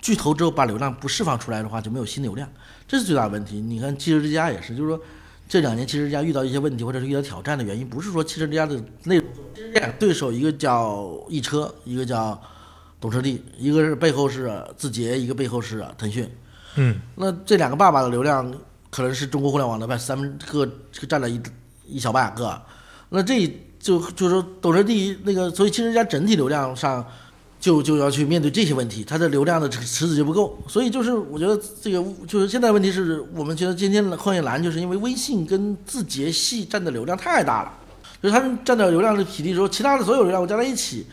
[0.00, 2.48] 巨头之后把流量不释放出来的话，就没有新流量，
[2.86, 3.60] 这是最大的问题。
[3.60, 5.00] 你看汽车之家也是，就是说
[5.48, 9.26] 这两年汽车之家遇到一些问题或者是遇到挑战的原因，不是说汽车之家的内容，
[9.74, 12.40] 两对手一个叫易车，一个叫
[13.00, 16.30] 懂车帝，一个是背后是字节，一个背后是腾讯。
[16.76, 18.48] 嗯，那这两个爸爸的流量
[18.90, 20.68] 可能是中国互联网的百三分各
[21.08, 21.40] 占了一
[21.86, 22.60] 一小半个，
[23.08, 23.46] 那这
[23.78, 27.04] 就就是说懂车帝那个，所以其实人家整体流量上。
[27.60, 37.72] 就就要去面对这些问题，它的流量的池子就不够，所以就是我觉得这个就是现在问题是我们觉得今天的创业难，就是因为微信跟字节系占的流量太大了，
[38.22, 41.04] 就是他们占的流量的比例之后，其他的所有流量我加在一起，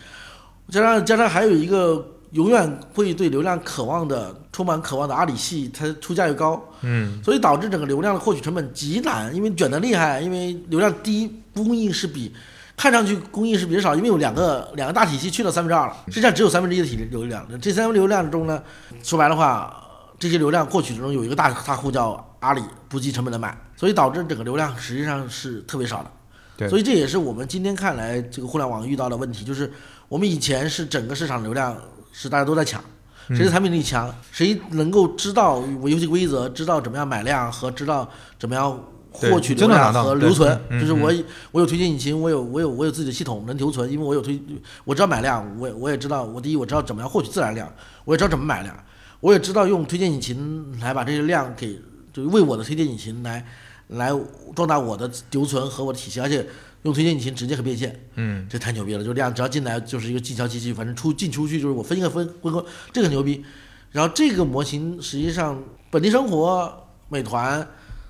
[0.70, 1.98] 加上加上还有一个
[2.38, 12.32] 永远会对流量渴望的、充满渴望的阿里系，它出价又高，嗯，所以导致整个流量的获取成本极难，因为卷得厉害，因为流量低，供应是比。
[12.76, 17.44] 看上去供应是比较少，因为有两个两个大体系去了三分之二了，实际上只有三分之一的体流量。
[17.60, 18.62] 这三分流量中呢，
[19.02, 19.76] 说白了话，
[20.20, 26.12] 这些流量获取中有一个大大户叫阿里，不计成本的买，所以导致整个流量实际上是特别少的。
[26.56, 29.74] 对，所以这也是我们今天看来这个互联网遇到的问题，就是
[30.08, 31.76] 我们以前是整个市场流量
[32.18, 32.84] 是大家都在抢，
[33.30, 38.84] 谁的产品力强，谁能够知道我游戏规则，知道怎么样买量和知道怎么样。
[39.10, 41.12] 获取流量和留存，就是我
[41.52, 44.40] 我有推荐引擎，我有我有我有自己的系统能留存，因为我有推，
[44.86, 47.68] 我知道买量，我我也知道，我第一我知道怎么样获取自然量，
[48.06, 48.76] 我也知道怎么买量，
[49.20, 51.82] 我也知道用推荐引擎来把这些量给，
[52.14, 53.44] 就为我的推荐引擎来
[53.88, 54.12] 来
[54.56, 56.46] 壮大我的留存和我的体系，而且
[56.88, 63.44] 用推荐引擎直接可变现，嗯，这太牛逼了，就量只要进来就是一个进销机器，反正出进出去就是我分一个分分割，这个牛逼。
[63.92, 67.68] 然后这个模型实际上本地生活、美团。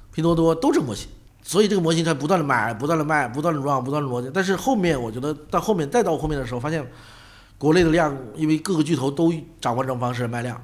[0.10, 1.08] 拼多多都是模型，
[1.44, 4.32] 所以这个模型才不断的买，不断的卖，不断的 run，不断的逻辑。
[4.34, 6.84] 但是后面我觉得到后面再到后面的时候，发现
[7.56, 10.60] 国内的量，因为各个巨头都掌握这种方式卖量，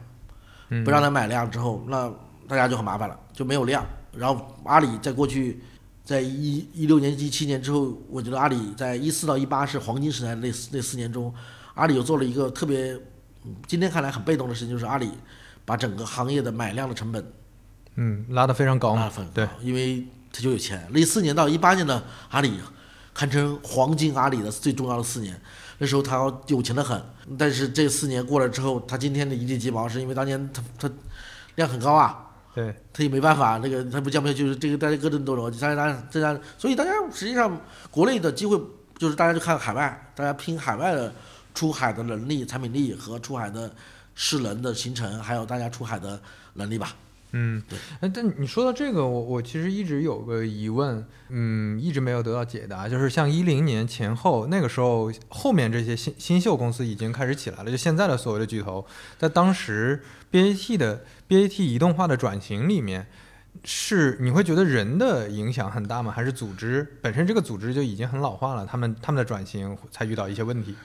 [0.84, 2.12] 不让他买量之后，那
[2.47, 3.86] 大家就很麻烦了，就没有量。
[4.12, 5.62] 然后阿里在过去，
[6.03, 11.33] 在一一六年、一七年之后，我觉得阿里在一四到一八是黄金时代那那四年中，
[11.75, 12.97] 阿里又做了一个特别，
[13.67, 15.09] 今天看来很被动的事情，就是阿里
[15.63, 17.25] 把整个行业的买量的成本。
[17.95, 18.97] 嗯，拉得非常高，
[19.33, 20.89] 对，因为他就有钱。
[20.91, 22.51] 那四年到一八年的阿里，
[23.13, 25.39] 堪称黄金阿里的最重要的四年。
[25.77, 27.01] 那时候他有钱的很，
[27.37, 30.89] 但是这四年过了之后，他今天的一地鸡毛，是因为当年他他
[31.55, 38.59] 量很高啊，对，他也没办法，那个他不降不下去，这个大家各种都有，大家大家大家，所以大家实际上国内的机会
[38.97, 41.11] 就是大家就看海外，大家拼海外的
[41.55, 43.73] 出海的能力、产品力和出海的
[44.13, 46.21] 势能的形成，还有大家出海的
[46.53, 46.93] 能力吧。
[47.36, 58.86] 嗯，对，哎，但你说到这个，我我其实一直有个疑问，嗯，一直没有得到解答，就是像一零年前后那个时候，后面这些新新秀公司已经开始起来了，就现在的所谓的巨头，
[59.17, 63.08] 在当时 BAT 的 BAT 移动化的转型里面，
[63.63, 66.12] 是你会觉得人的影响很大吗？
[66.12, 70.76] 还是组织本身这个组织就已经很老化了，他们他们的转型才遇到一些问题？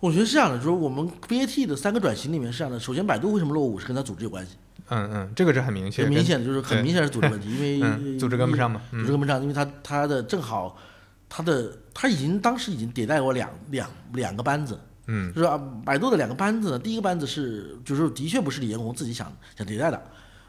[0.00, 4.56] 我觉得是这样的，就是我们 BAT 的三个转型里面是这样的，首先百度为什么落伍是跟它组织有关系。
[4.88, 10.76] 嗯嗯，这个是很明显，很明显的就是很明显是组织问题，因为组织跟不上嘛，组织跟不上，因为他他的正好，
[11.28, 20.02] 他的他已经当时已经迭代过两两两个班子，嗯，就是啊，百度的两个班子呢，第一个班子是就是的确不是李彦宏自己想想迭代的，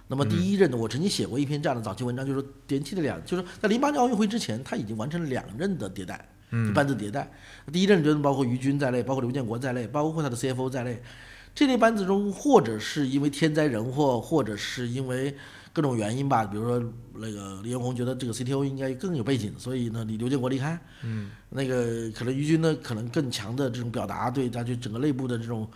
[0.08, 7.32] 那么第一任的我曾经写过一篇这样的早期文章，就是连期的两，就是在零八年奥运会之前，他已经完成了两任的迭代，嗯，班子迭代，
[7.72, 11.02] 第一任就是包括于军在内，包括刘建国在内，包括他的 CFO 在内。
[11.56, 15.36] 这类班子中，或者是因为天灾人祸，或者是因为
[15.72, 25.68] 各种原因吧，比如说那个李彦宏觉得这个 CTO 应该更有背景，所以呢，你刘建国离开，嗯，那个可能于军呢，可能更强的这种表达，对他就整个内部的这种，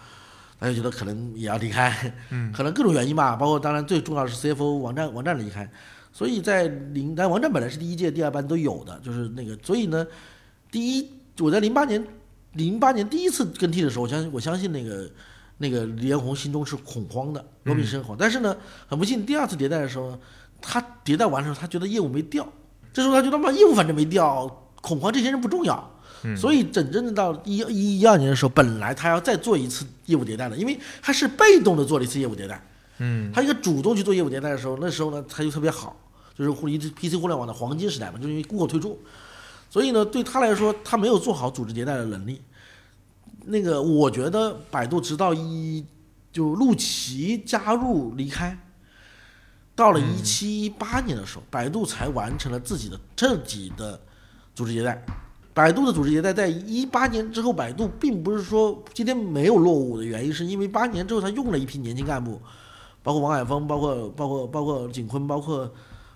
[0.60, 5.70] 他就觉得可能也要离开，嗯，可能各种原因吧，包括当然最重要的是 CFO 王战王战离开，
[6.12, 10.06] 所以在零，但王战本来是第一届、第二班都有的，就是那个，所以呢，
[10.72, 11.08] 第一
[11.40, 12.04] 我在零八年
[12.54, 15.08] 零八年第一次更替的时候，我相信我相信那个。
[15.58, 18.16] 那个李彦宏心中是恐慌的，罗比森慌。
[18.20, 18.56] 但是呢，
[18.88, 20.18] 很不幸，第二次迭代的时候，
[20.62, 22.48] 他迭代完的时候，他觉得业务没掉。
[22.94, 24.48] 这时候他觉得嘛，业务反正没掉，
[24.82, 25.94] 恐慌这些人不重要。
[26.36, 32.60] 所以，真正的到一一一二年的时候，本来他要再做一次业务迭代的，因为他是被动的做了一次业务迭代。
[32.98, 33.32] 嗯。
[33.32, 35.96] 他一个主动去做业务迭代的时候，那时候呢，他就特别好，
[36.36, 39.00] 就是互联 PC 互联网的黄金时代嘛，就是因为 Google 退出，
[39.70, 42.42] 所以呢，对他来说，他没有做好组织迭代的能力。
[43.50, 45.86] 那个，我觉得百度直到一
[46.32, 48.58] 就陆琪加入离开，
[49.74, 54.00] 到了一七一八年的时候，百度才完成了自己的自己的
[54.54, 55.02] 组织迭代。
[55.54, 62.40] 百度的组织迭代在一八年之后，百度并不是说今天没有落伍的原因，是因为八年之后他用了一批年轻干部，
[63.02, 65.72] 包括王海峰，包括包括包括景坤，包括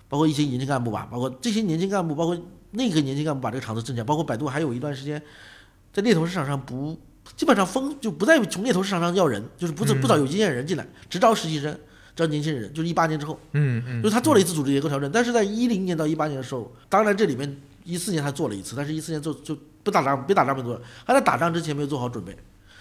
[0.08, 2.38] 包括一些年轻干部吧，包括这些年轻干部，包括
[2.70, 5.20] 那个年轻干部把这个厂子挣起来，包括百度还有一段时间
[5.92, 6.96] 在猎头市场上不
[7.36, 11.76] 基本上封就不再从猎头市场上要人，就是不不找有经验人进来，只招实习生，
[12.14, 13.38] 招年轻人，就是一八年之后。
[13.52, 22.36] 嗯嗯，就是他做了一次组织结构调整，但是在一零年到一八年的时候，当然这里面一四年他做了一次，但是一四年做就不打仗，别打仗没做，他在打仗之前没有做好准备，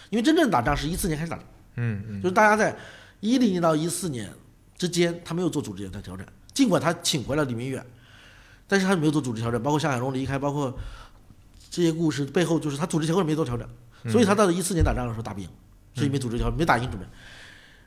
[0.09, 1.45] 因为真正打仗是一四年开始打仗，
[1.77, 2.21] 嗯嗯。
[2.21, 2.77] 就是大家在
[3.19, 4.29] 一零年到一四年
[4.77, 7.85] 之间，他没有做组织结构调整，尽管他请回了李明远，
[8.67, 10.77] 但是他没有做组织调整，包括夏海龙离开，包括
[11.69, 13.67] 这些故事背后就是他组织结构没做调整，
[14.09, 15.47] 所以他到了一四年打仗的时候打不赢，
[15.93, 17.05] 是因为组织调整没打赢准备。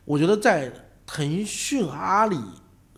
[0.04, 0.72] 我觉得在
[1.06, 2.38] 腾讯、阿里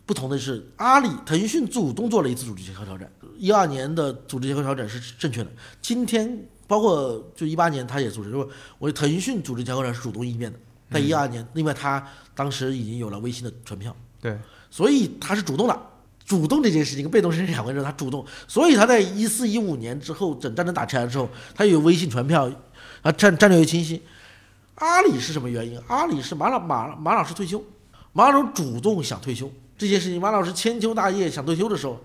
[0.04, 5.50] 不同的是，阿里、腾讯主动做了一次组织结构调整，一二年的组织结构调整是正确的。
[5.80, 8.48] 今天包括就一八年，他也组织，就是
[8.78, 10.58] 我腾讯组织结构调整是主动应变的，
[10.90, 12.04] 在一二年，另外他
[12.34, 14.38] 当时已经有了微信的传票，对，
[14.70, 15.80] 所以他是主动的。
[16.24, 22.50] 主动这件事情跟被动是两回事，他主动，所以他在一四一五年之后，整战争打起来之后，他有微信传票，
[23.02, 24.02] 啊战战略清晰。
[24.76, 25.80] 阿里是什么原因？
[25.86, 27.62] 阿里是马老马马老师退休，
[28.12, 31.98] 马老师主动想退休这件事情，马老师千秋大业想退休的时候，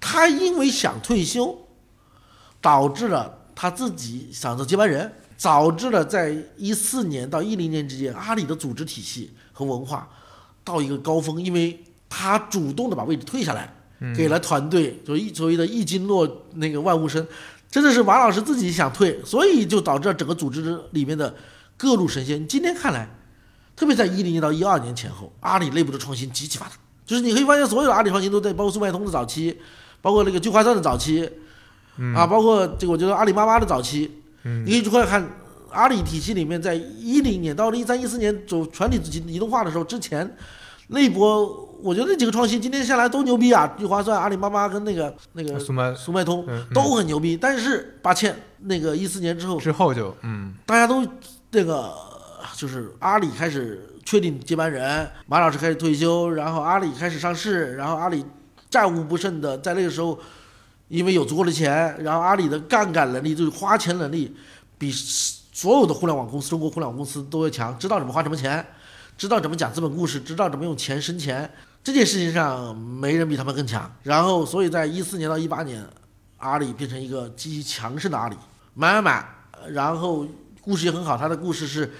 [0.00, 1.58] 他因为想退休，
[2.60, 10.08] 导致了他自己想做接班人，导致了在一四年到一零年之间，阿里的组织体系和文化
[10.62, 11.78] 到一个高峰，因为
[12.08, 13.70] 他主动的把位置退下来，
[14.16, 17.26] 给了团队，就一所谓的一经落那个万物生，
[17.74, 21.34] 真的是马老师自己想退，所以就导致了整个组织里面的
[21.76, 22.46] 各路神仙。
[22.46, 23.08] 今天看来，
[23.74, 26.72] 特别在一零年到一二年前后，阿里内部的创新极其发达，
[27.04, 29.58] 就是你可以发现所有的阿里创新都在，包括速卖通的早期，
[30.00, 31.28] 包括那个聚划算的早期，
[32.14, 34.08] 啊，包括这个我觉得阿里巴巴的早期，
[34.44, 35.28] 你可以去看看
[35.72, 40.36] 阿里体系里面，在一零年到一三一四年走全体移动化的时候之前，
[40.88, 41.44] 那一波
[41.82, 50.54] 我觉得那几个创新今天下来都牛逼啊，聚划算、阿里巴巴跟那个那个速卖速卖通都很牛逼，但是八千，那个一四年之后，之后就嗯。
[50.66, 51.06] 大家都
[51.50, 51.94] 那个
[52.54, 58.24] 就是阿里开始确定接班人，马老师开始退休，然后阿里开始上市，然后阿里
[58.70, 60.18] 战无不胜的在那个时候，
[60.88, 64.34] 因为有足够的钱，然后阿里的杠杆能力就是花钱能力
[64.78, 68.64] 比所有的互联网公司、中国互联网公司都要强，知道怎么花什么钱，
[69.16, 71.48] 知道怎么讲资本故事，知道怎么用钱生钱，
[71.82, 73.90] 这件事情上没人比他们更强。
[74.02, 75.84] 然后，所以在一四年到一八年，
[76.38, 78.36] 阿里变成一个极其强盛的阿里，
[78.74, 79.28] 买买买，
[79.70, 80.26] 然后
[80.60, 81.90] 故事也很好，他的故事是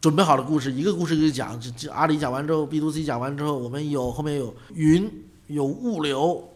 [0.00, 1.58] 准备好的故事，一个故事一个讲。
[1.60, 5.10] 这这阿里讲完之后，B to C 讲完之后，我们有后面有云，
[5.46, 6.48] 有物流，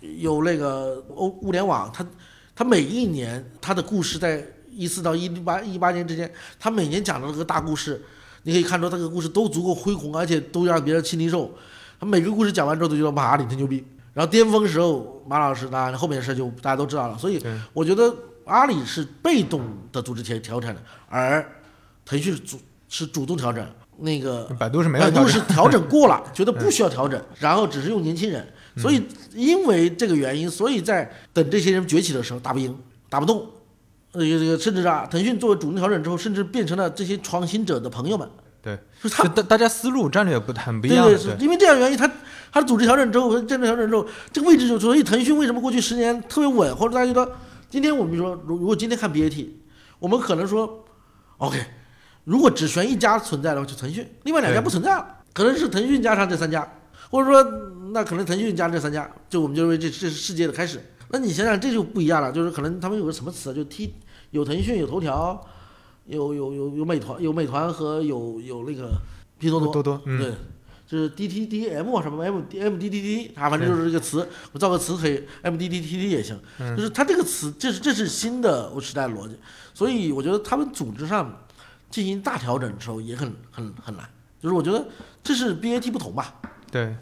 [0.00, 2.06] 有那个欧物联网，它
[2.54, 6.30] 它每一年它的故事在一四到一八一八年之间，
[6.60, 8.02] 他每年讲的这个大故事，
[8.46, 11.52] 你可以看出他个故事都足够恢宏，而且都让别人心领受。
[11.98, 13.84] 他每个故事讲完之后都觉得马阿里真牛逼。
[14.14, 17.18] 然后巅峰时候，马老师当然后面的事就大家都知道了。
[17.18, 17.42] 所以
[17.72, 21.44] 我觉得阿里是被动的组织调调整的，而
[22.04, 23.66] 腾讯是主是主动调整。
[23.98, 28.46] 那个百度是没有百，度是调整过了， 觉得不需要调整，然后只是用年轻人。
[28.76, 29.02] 所以
[29.34, 32.78] 因为这个原因，所以在等这些人崛起的时候打不赢，
[33.08, 33.44] 打不动。
[34.16, 38.28] 呃，这个甚至啊，腾讯作为主动调整之后，甚至变成了这些创新者的朋友们。
[38.62, 42.10] 对，就是他大大家思路战略不太很不一对对，样的，是因为这样原因，他
[42.50, 47.30] 他的组织调整之后和战略调整之后，这个位置就所以腾讯为什么过去十年特别稳，或者大家觉得
[47.70, 49.46] 今天我们说，如如果今天看 BAT，
[50.00, 50.84] 我们可能说
[51.38, 51.64] ，OK，
[52.24, 56.66] 如果只选一家存在的话，就腾讯，另外两家不存在了，可能是腾讯加上这三家，
[57.08, 57.44] 或者说
[57.92, 60.80] 那可能腾讯加这三家，就我们就认为这这是世界的开始。
[61.10, 63.94] 那你想想，这就不一样了，就是可能他们有个什么词啊，就 T
[64.30, 65.46] 有腾讯有头条，
[66.06, 68.90] 有有有有美团有美团和有有那个
[69.38, 69.72] 拼多多。
[69.72, 70.34] 多多，嗯，对，
[70.86, 75.96] 就是 D T D M 什么 M D M D D D，啊，反正就是这个词，我造个词可以 M D D T
[75.96, 79.36] D 也行，嗯就是它这个词，这是这是新的时代逻辑，
[79.74, 81.44] 所以我觉得他们组织上
[81.90, 84.08] 进行大调整的时候也很很很难，
[84.40, 84.86] 就是我觉得
[85.22, 86.94] 这是 B A T 不同吧，对。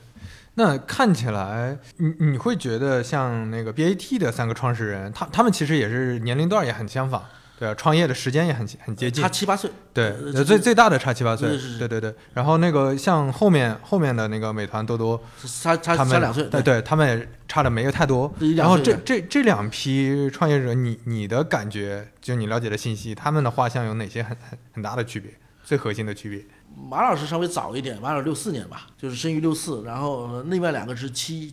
[0.56, 7.22] 那看起来，你你会觉得像那个 BAT 的三个创始人，他他们其实也是年龄段也很相仿，
[7.58, 12.14] 对啊，创业的时间也很很接近差，七八岁，对最最大的差七八岁是是是，对对对。
[12.32, 18.32] 然后那个像后面后面的那个美团多多，差差差两岁，对对，他们也差的没有太多。
[18.56, 25.32] 然后这这这两批创业者，你你的感觉，就你了解的信息，他们的画像有哪些很很很大的区别？
[25.64, 26.44] 最核心的区别？
[26.76, 31.52] 马老师稍微早一点，马老师六四年吧，就是生于六四，然后呃另外两个是七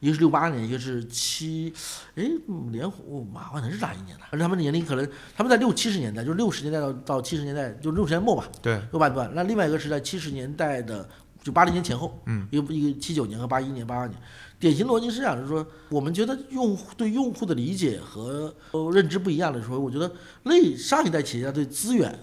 [0.00, 1.72] 一个是六八年，一个是七，
[2.16, 2.24] 哎，
[2.70, 4.24] 莲湖马化腾是哪一年的？
[4.30, 9.30] 而且他们的年龄可能他们在六七十年代，就是六十年代到到七十年代，就六十年末吧，对，右半段。
[9.34, 11.08] 那另外一个是在七十年代的，
[11.42, 14.20] 就八零年前后，嗯，一个一个七九年和八一年、八二年。
[14.58, 20.10] 典型逻辑是这样，就是说，我们觉得用户对用户的理解和呃认知不一样的时候，我觉得
[20.44, 22.18] 那上一代企业家对资源、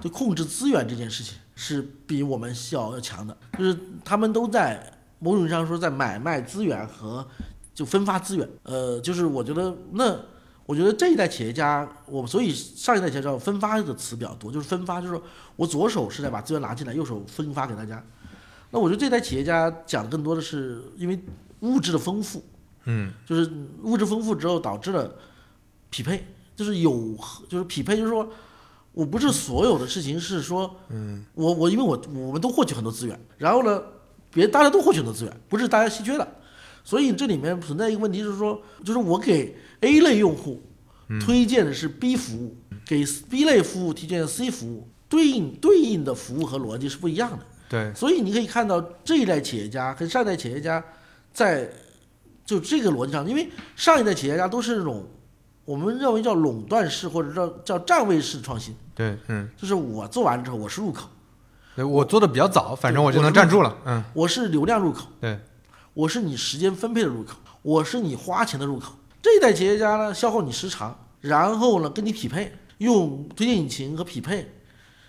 [0.00, 7.26] 对控制资源这件事情是比我们小要强的，就是他们都在某种意义上说在买卖资源和
[7.74, 8.48] 就分发资源。
[8.62, 10.18] 呃，就是我觉得那。
[10.66, 15.22] 我觉得这一代企业家，我所以上一代企业家分发的词比较多，就是分发，就是说
[15.56, 18.02] 我左手是在把资源拿进来，右手分发给大家。
[18.70, 21.22] 那我觉得这代企业家讲的更多的是因为
[21.60, 22.42] 物质的丰富，
[22.84, 23.52] 嗯，就是
[23.82, 25.14] 物质丰富之后导致了
[25.90, 26.24] 匹配，
[26.56, 27.14] 就是有
[27.46, 28.26] 就是匹配，就是说
[28.94, 33.82] 我不是所有的事情是说，嗯，我我因为我我们都获取很多资源，然后呢，
[34.32, 36.26] 别大家都获取很多资源，不是大家稀缺的，
[36.84, 40.62] 所以这里面存在一个问题就是说，就是我给 A 类用户
[41.20, 47.38] 推荐的是 B 服务，给 B 类服务推荐 C 服务，对应对应的服务和逻辑是不一样的。
[47.68, 50.82] 对，所以你可以看到这一代企业家跟上一代企业家
[51.32, 51.68] 在
[52.44, 55.04] 就这个逻辑上，因为上一代企业家都是那种
[55.64, 61.08] 我们认为叫垄断式或者叫叫站位式创新，对，嗯，就是我做完之后我是入口，
[61.74, 65.40] 对我做的比较早，反正我就能站住了，嗯，我是流量入口，对，
[65.94, 68.92] 我是你时间分配的入口，我是你花钱的入口。
[69.22, 74.52] 这一代企业家呢，消耗你时长，然后呢跟你匹配，用推荐引擎和匹配。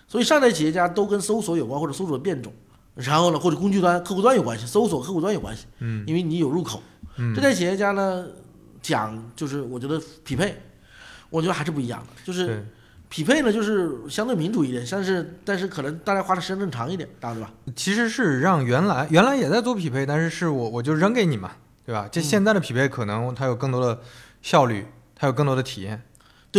[0.08, 2.50] 所以上代企业家都跟搜索有关，或者搜索的变种，
[2.94, 6.80] 然后呢或者工具端、客户端有关系，搜索客户端有关系，嗯，因为你有入口。
[7.16, 7.34] 嗯。
[7.34, 8.26] 这代企业家呢
[8.88, 10.60] 讲就是我觉得匹配，
[11.30, 12.64] 我觉得还是不一样的，就是。
[13.08, 17.52] 匹配呢就是相对民主一点，但是但是可能大家花的时间更长一点，大家对吧？
[17.76, 21.52] 其实是让原来原来也在做匹配，但是是我我就扔给你嘛，
[21.86, 22.08] 对吧？
[22.10, 24.00] 这嗯现在的匹配可能它有更多的
[24.42, 24.84] 效率，
[25.14, 26.02] 它有更多的体验。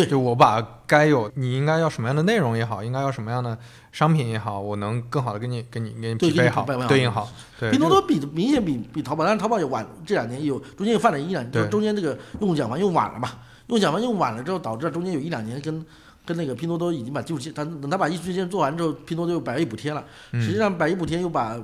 [0.04, 0.08] 对。
[0.08, 3.58] 就我把该有你应该要什么样的内容也好，应该要什么样的
[3.92, 6.66] 商品也好，我能更好的给你给你给你对匹配好。
[6.88, 7.30] 对应好。
[7.60, 13.30] 对，拼多多比明显比比淘宝，但是淘宝也晚，这两年有中间有犯了一两，就是中间这个用户讲完用晚了嘛，
[13.68, 15.86] 用户讲完用晚了之后，导致中间有一两年跟
[16.26, 20.42] 跟那个拼多多已经把技术线，他等他把技术线做完之后，拼多多又百亿补贴了，嗯。
[20.42, 21.58] 实际上百亿补贴又把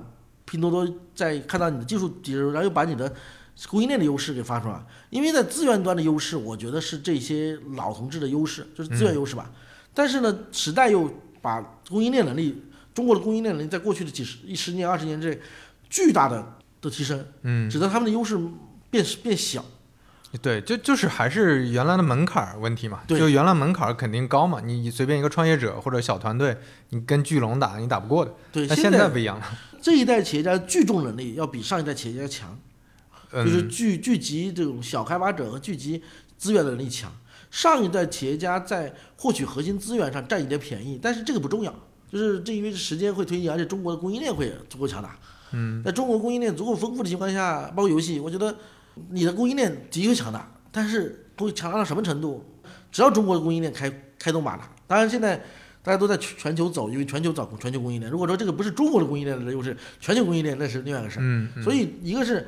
[0.45, 3.13] 拼多多在看到你的技术底然后又把你的
[3.69, 4.84] 供应链的优势给发出来，
[5.14, 9.51] 因为在资源端的优势，我觉得是这些老同志的优势，就是资源优势吧。
[9.93, 11.07] 但是呢，时代又
[11.39, 12.64] 把供应链能力，
[12.95, 15.39] 中国的供应链能力在过去的几十、一十年、二十年之内，
[15.88, 18.36] 巨大的的提升，嗯，使得他们的优势
[18.89, 19.64] 变变小。
[20.41, 26.57] 对，就就是还是原来的门槛儿问题嘛，就原来门槛儿肯定高嘛，你随便一个创业者或者小团队，
[26.89, 28.34] 你跟巨龙打你打不过的。
[28.51, 29.45] 对，那现在在不一样了，
[29.80, 32.59] 这一代企业家聚众能力要比上一代企业家强，
[33.34, 36.01] 就是嗯，聚聚集这种小开发者和聚集
[36.38, 37.11] 资源的能力强。
[37.49, 41.73] 上一代企业家在获取核心资源上占一点便宜，但是这个不重要，
[42.11, 45.17] 就是这因为时间会推移，而且中国的供应链会足够强大。
[45.51, 48.55] 嗯，在中国供应链足够丰富的情况下，包括游戏，我觉得
[49.11, 52.43] 你的供应链的确强大，但是会强大到什么程度？
[52.91, 55.39] 只要中国的供应链开开动马达，当然现在
[55.84, 58.11] 大家都在全全球走，因为全球找全球供应链。
[58.11, 61.21] 如果说这个不是中国的供应链的优势，全球供应链那是另外一个事儿。
[61.21, 62.47] 嗯，嗯所以一个是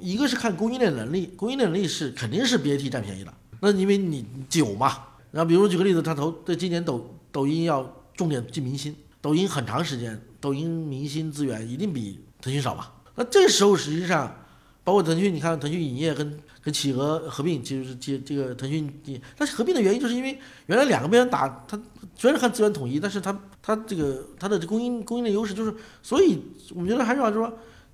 [0.00, 3.32] 一个是看供应链能力，供应链能力是肯定是 BAT 占便宜的。
[3.60, 4.98] 那因为你久嘛，
[5.30, 7.84] 然后比如举个例子，他投对今年抖抖音要
[8.16, 12.92] 重点进明星，抖音很长时间，抖音明星资源一定比腾讯少吧？
[13.14, 14.34] 那这时候实际上，
[14.82, 18.90] 包括腾讯，你看腾讯影业跟跟企鹅合并，其实是接这个腾讯，
[19.36, 21.78] 但是合并的原因就是因为原来两个边打，它
[22.16, 26.40] 虽然看资源统一，但是它它这个它的供应供应链优势就是，所以
[26.74, 27.52] 我们觉得还是要说，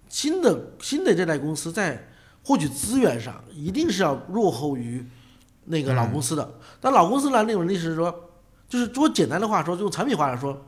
[0.08, 2.08] 新的新的这代公司在
[2.42, 5.04] 获取资源上一定是要落后于
[5.64, 6.58] 那个老公司的。
[6.80, 8.30] 但老公司呢，那种历史是说，
[8.68, 10.66] 就是说简单的话说，用产品化来说，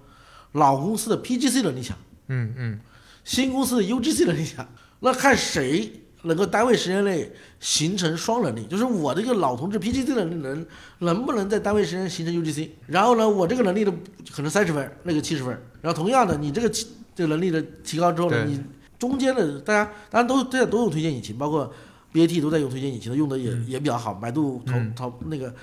[0.53, 1.97] 老公司的 PGC 能力强。
[2.29, 2.81] 嗯嗯，
[3.25, 4.67] 新公司的 UGC 能力强，
[5.01, 5.91] 那看谁
[6.23, 10.67] 能够单位时间内形成双能力，就是我这个老同志 PGC 的能
[10.99, 13.93] 能不能在单位时间形成 UGC，然后呢，我这个能力的
[14.31, 16.69] 可能三十分，那个七十分，然后同样的，你这个
[17.15, 18.61] 这个能力的提高之后呢，你
[18.99, 21.73] 中间的大家当然都都在都用推荐引擎，包括
[22.13, 25.55] BAT 都在用推荐引擎，用的也、也比较好，百度、淘嗯淘那个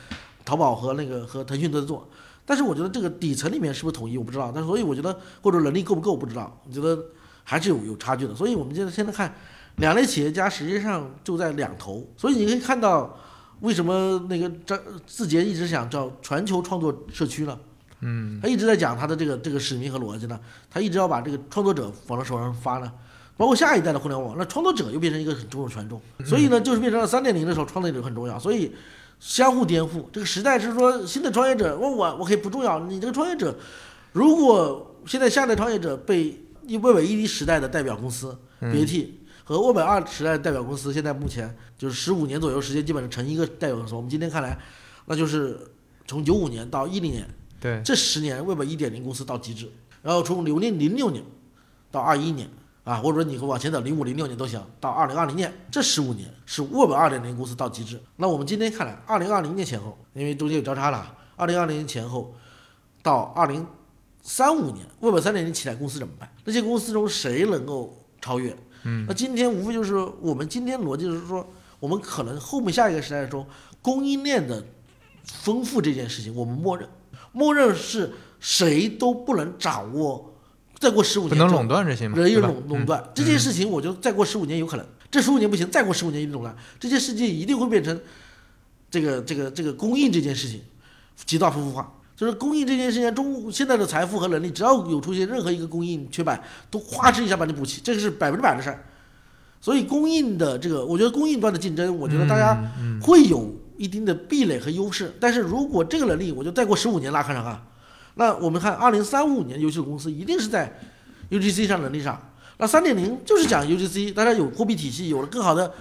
[0.46, 2.08] 淘宝和那个和腾讯都在做。
[2.46, 4.52] 但是我觉得这个底层里面是不是统一，我不知道。
[4.54, 6.56] 但是所以我觉得或者能力够不够，我不知道。
[6.68, 6.98] 我觉得
[7.44, 8.36] 还是有有差距的。
[8.36, 9.34] 所以我们现在现在看，
[9.78, 12.08] 两类企业家实际上就在两头。
[12.16, 13.18] 所以你可以看到，
[13.62, 17.60] 为什么那个张字节一直想叫全球创作社区呢？
[18.02, 22.92] 嗯，他一直在讲他的这个这个使命和逻辑呢，他一直要把这个创作者往他手上发呢。
[23.38, 26.02] 包括下一代的互联网，那创作者又变成一个很重要的权重。
[26.26, 28.40] 所以呢，就是变成了三点零的时候，创作者很重要。
[28.40, 28.72] 所以
[29.20, 33.56] 相互颠覆，这个时代是说新的创业者，我我我可以不重要，你这个创业者，
[34.14, 38.38] 如果现在下一代创业者被魏伟一时代的代表公司
[38.72, 39.20] 别替。
[39.48, 43.94] 和沃本二时代的代表公司，现在目前就是十五年左右时间，基本上成一个代表公司。
[43.94, 44.58] 我们今天看来，
[45.06, 45.56] 那就是
[46.08, 47.28] 从九五年到一零年，
[47.62, 49.70] 对，这十年沃本一点零公司到极致，
[50.02, 51.24] 然后从零零零六年
[51.92, 52.50] 到二一年
[52.86, 58.00] 啊，或者说你往前走零五零六年都行，到二零二零年这十五年是沃本二点零公司到极致。
[58.16, 62.36] 那我们今天看来，二零二零年前后，因为中间有交叉了，二零二零年前后
[63.02, 63.66] 到二零
[64.22, 66.32] 三五年，沃本三点零起来公司怎么办？
[66.44, 68.56] 那些公司中谁能够超越？
[68.84, 71.44] 嗯，那今天无非就是我们今天逻辑就是说，
[71.80, 73.44] 我们可能后面下一个时代中
[73.82, 74.64] 供应链的
[75.26, 76.88] 丰富这件事情，我们默认，
[77.32, 80.35] 默认是谁都不能掌握。
[80.80, 82.18] 再过十五年不能垄断这些吗？
[82.18, 84.86] 人有垄垄断这件事情，我觉得再过十五年有可能。
[85.10, 86.56] 这十五年不行，再过十五年一定垄断。
[86.80, 88.00] 这件事情一定会变成
[88.92, 90.62] 这个这个这个供应这件事情
[91.26, 91.92] 极大丰富化。
[92.18, 98.86] 就是供应这件事情，中现在的财富和能力，只要有出现任何一个供应缺板，都哗哧一下把你补齐，这个是百分之百的事儿。
[99.60, 102.58] 所以供应的这个，我觉得供应端的竞争，我觉得大家
[103.02, 105.14] 会有一定的壁垒和优势。
[105.20, 107.62] 但是如果这个能力，我就再过十五年拉开上啊，
[108.16, 110.72] 那我们看二零三五年优秀公司一定是在
[111.30, 112.20] UGC 上能力上。
[112.58, 115.74] 那三点零就是讲 UGC，大家有货币体系，有了更好的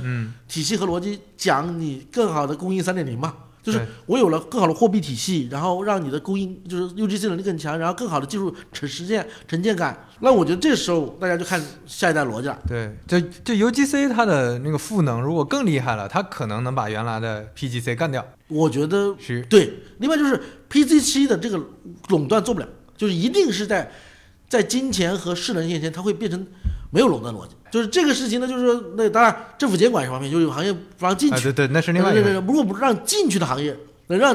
[0.48, 3.32] 体系和逻辑，讲你更好的供应三点零嘛。
[3.64, 10.06] 就是我有了更好的货币体系，然后让你的供应就是 UGC 能力更强，然后更好的技术成实现沉淀感。
[10.20, 12.58] 那我觉得这时候大家就看下一代逻辑了。
[12.68, 18.24] 对，就就 UGC 它的那个赋能如果更厉害了，它可能能把原来的 PGC 干掉。
[18.48, 19.72] 我觉得是对。
[19.98, 20.38] 另外就是
[21.00, 21.58] 七的这个
[22.08, 23.90] 垄断做不了，就是一定是在
[24.46, 26.46] 在金钱和势能面前，它会变成
[26.94, 27.54] 没有垄断逻辑。
[27.72, 32.32] 就是这个事情呢，就是说，那当然政府监管是方面，就是有行业不让进去，对对，那是另外一个。
[32.42, 33.76] 如果不让进去的行业，
[34.06, 34.32] 能让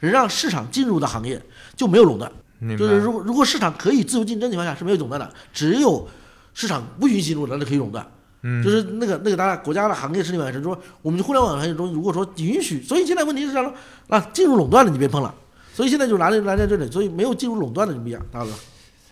[0.00, 1.40] 能让市场进入的行业
[1.74, 2.30] 就没有垄断。
[2.78, 6.06] 就是如果如果市场可以自由竞争情况下是没有垄断的，只有
[6.52, 8.06] 市场不允许垄断，那可以垄断。
[8.42, 13.74] 嗯，就是那个那个当然国家的行业势力本身说，我们互联网行业中如果说允许，所以现在问题是这样
[14.08, 15.34] 啊，进入垄断的你别碰了。
[15.72, 18.50] 所以现在就拿在拿在这里，所以没有进入垄断的就不一样，大哥。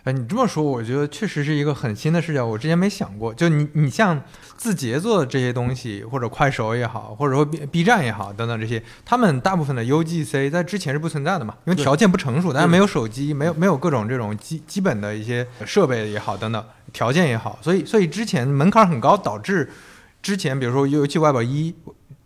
[0.05, 3.33] 哎，你这么说，我觉得确实是一个很新的视角，我之前没想过。
[3.33, 4.21] 就你，你像
[4.57, 19.71] 字节做的这些东西，或者快手也好，或者说 B B 站也好，等等这些，他们大部分的 UGC 在之前是不存在的嘛，因为条件不成熟，大家没有手机，没有没有各种这种基基本的一些设备也好，等等条件也好，所以所以之前门槛很高，导致
[20.21, 21.73] 之前比如说尤其外边一。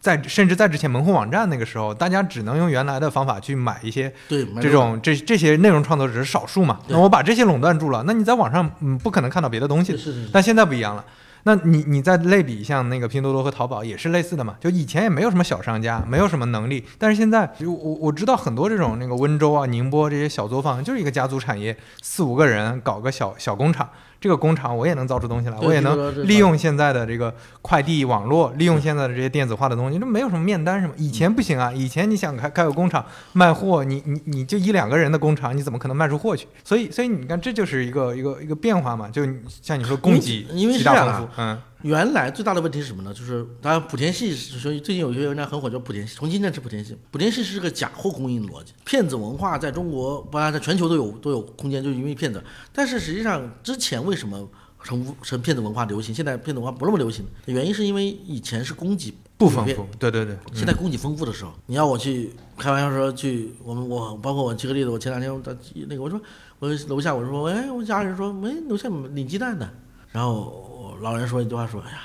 [0.06, 6.78] 在甚至在之前门户网站那个时候，大家只能用原来的方法去买一些这种这这些内容创作者是少数嘛？
[6.86, 9.98] 那我把这些垄断住了，那你在网上嗯不可能看到别的东西。
[10.32, 11.04] 但现在不一样了，
[11.42, 14.54] 那你你再类比像那个拼多多和淘宝也是类似的嘛？
[14.60, 23.88] 就以前也没有什么小商家，没有什么能力，但是现在我我知道很多这种那个温州啊、宁波这些小作坊就是一个家族产业，四五个人搞个小小工厂。
[24.26, 30.92] 这个工厂我也能造出东西来，我也能利用现在的这个快递网络，利用现在的这些电子化的东西，这没有什么面单什么。
[30.96, 36.48] 以前不行啊，以前你想开开个工厂卖货，你你你就一两个人的工厂，你怎么可能卖出货去？
[36.64, 39.08] 所以所以你看，这就是一个一个一个变化嘛。
[39.08, 39.24] 就
[39.62, 41.56] 像你说供给极大丰富，嗯。
[41.86, 43.14] 原来最大的问题是什么呢？
[43.14, 46.96] 就是当然莆田系，所以最近有一些文章很火，叫莆田系，重庆镇是莆田系。
[47.12, 52.42] 莆田系是个假货供应逻辑，骗子文化在中国，不然在全球都有都有空间，就是因为骗子。
[52.72, 54.48] 但是实际上之前为什么
[54.82, 57.24] 成成骗子文化流行，现在骗子文化不那么流行？
[57.44, 60.36] 原因是因为以前是供给不丰富，对对对。
[60.52, 65.52] 现在供给丰富的时候，你要我去开玩笑说去，我们我包括我举个例子，我前两天到
[65.88, 66.20] 那个我说
[66.58, 69.68] 我楼下我说哎，我家人说没楼下领鸡蛋的，
[70.16, 70.64] 然后。
[71.02, 71.98] 老人说一句话说：“哎呀，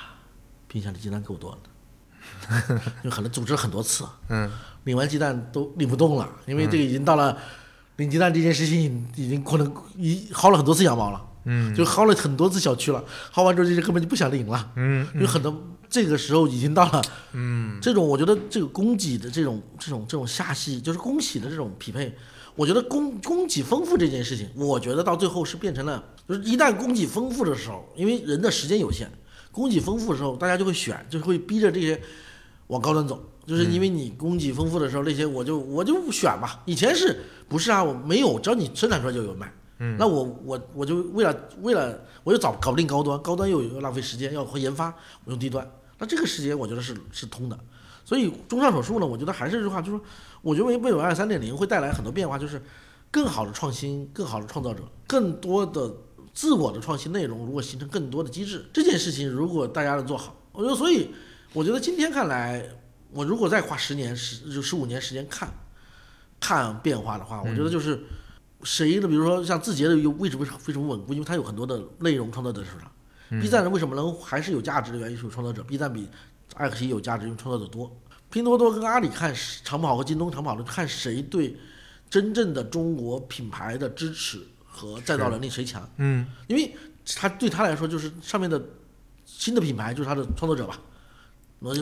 [0.68, 4.50] 冰箱里鸡蛋够多的，就可能组织了很多次， 嗯，
[4.84, 7.34] 领完鸡蛋都领不动了，因为这个已经到了
[7.96, 13.02] 领鸡蛋这件事情已经可能已薅了很多次羊毛了，嗯，就薅了很多次小区了，
[13.32, 17.02] 薅完之后这些根本就不想领了，嗯，因为很多这个时候已经到了，
[17.32, 22.14] 嗯，这种我觉得这个供给的这种这种这种下系就是供给的这种匹配。”
[22.54, 29.10] 我觉得供供给丰富这件事情，我觉得到最后是变成了，就是一旦供给丰富的时候，因为人的时间有限，
[29.50, 31.98] 供给丰富的时候，大家就会选，就会逼着这些
[32.66, 36.62] 往高端走，就是因为你供给丰富的时候，那些我就我就选吧。
[36.66, 37.82] 以前是不是啊？
[37.82, 39.50] 我没有，只要你生产出来就有卖。
[39.78, 44.94] 嗯，那我我我就为了为了我又找搞不定高端，高端又又浪费时间，要研发，
[45.24, 45.66] 我用低端。
[45.98, 47.58] 那这个时间我觉得是是通的。
[48.04, 50.04] 所以综上所述呢，我觉得还是这句话，就是说。
[50.42, 52.60] 我觉得未来三点零会带来很多变化，就是
[53.10, 55.90] 更好的创新、更好的创造者、更多的
[56.34, 61.10] 自我的创新内容，如果形成更多的机制，这件事情如果大家能做好，我觉得，所以
[61.52, 62.68] 我觉得今天看来，
[63.12, 65.48] 我如果再花十年十就十五年时间看，
[66.40, 68.02] 看变化的话，我觉得就是
[68.62, 72.90] 谁的，比如说像字节的有为什么为什么稳固，因为它有很多的内容创作者手上。
[73.40, 76.06] B 站为什么能还是有价值的原因是有创作者，B 站比
[76.54, 77.90] 爱奇艺有价值，因为创作者多。
[78.32, 81.54] 拼多多跟阿里看长跑和京东长跑的看谁对
[82.10, 85.88] 真正的中国品牌的支持和再造能力谁强。
[85.98, 86.74] 嗯，因为
[87.14, 88.60] 他对他来说就是上面的
[89.26, 90.80] 新的品牌就是他的创作者吧，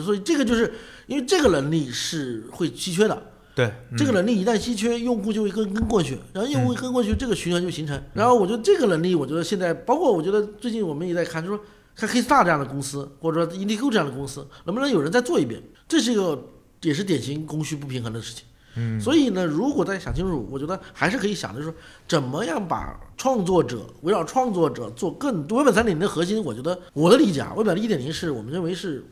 [0.03, 0.73] 所以这个就是
[1.07, 3.31] 因为这个能力是会稀缺的。
[3.53, 8.01] 对，这个能力一旦稀缺，用户就会跟跟过去，然后用户跟过去，这个循环就形成。
[8.13, 11.61] 然后我觉得这个能力，我觉得现在包括我觉得最近我们也在看，就说
[11.95, 15.61] 看黑 star 这样的公司，或者说 Indigo 这样的公司，能不能有人再做一遍？
[15.87, 16.49] 这是一个
[16.81, 18.45] 也是典型供需不平衡的事情。
[18.75, 21.77] 嗯，所以呢，如果大家想清楚，我觉得还是可以想的，就是说
[22.07, 25.59] 怎么样把创作者围绕创作者做更多。
[25.59, 29.05] 微本三点零的核心，我觉得我的理解啊，微本一点零是我们认为是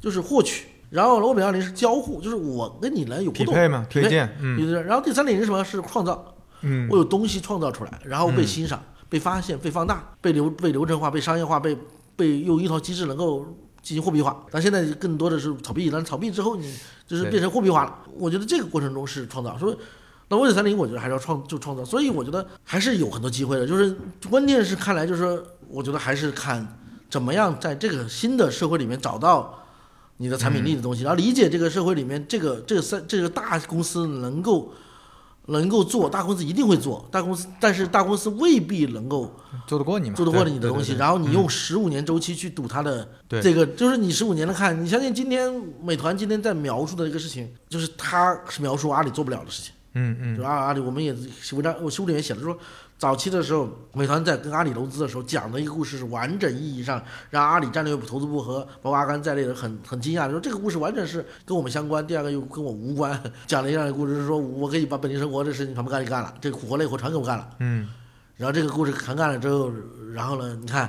[0.00, 0.66] 就是获取。
[0.88, 4.84] 然后罗本二零是交互，就是我跟你来有互动，匹配嘛，推荐，嗯。
[4.84, 5.64] 然后第三点是什么？
[5.64, 11.76] 是创造，嗯，我有东西创造出来，然后被欣赏、被发现、被放大、被流、被流程化、被商业化、被
[12.22, 13.44] 被用一套机制能够
[13.82, 14.44] 进行货币化。
[14.50, 16.72] 但现在更多的是炒币，但炒币之后你
[17.06, 17.98] 就是变成货币化了。
[18.16, 19.76] 我觉得这个过程中是创造，所以
[20.28, 23.66] 那 Web 三零我觉得还是要创就创造，所以我觉得还是有很多机会的。
[23.66, 23.96] 就是
[24.30, 26.78] 关键是看来就是说，我觉得还是看
[27.10, 29.58] 怎么样在这个新的社会里面找到。
[30.18, 34.72] 你的产品力的东西，然后理解这个社会里面这个这个三这个大公司能够
[35.46, 39.34] 能够做，大公司一定会做，大公司但是大公司未必能够
[39.66, 40.94] 做得过你，做得过你的东西。
[40.94, 49.72] 然后你用十五年周期去赌它的这个，就是你十五年的看，你相信今天美团今天在描述的这个事情，就是他是描述阿里做不了的事情。
[49.94, 51.12] 嗯嗯，就阿阿里，我们也
[51.52, 52.56] 文章我书里面写的说。
[53.02, 62.06] 早期的时候，美团在跟阿里融资的时候讲的一个故事，是完整意义上让阿里战略部、投资部和包括阿甘在内的很 很惊讶，说这个故事完全是跟我们相关。
[62.06, 67.50] 第二个又跟我无关，讲了一样的故事，是说我可以把本地生活这事情全部干你干了，这个苦活累活全给我干了。
[67.58, 67.88] 嗯。
[68.36, 69.72] 然后这个故事全干了之后，
[70.14, 70.88] 然后呢，你看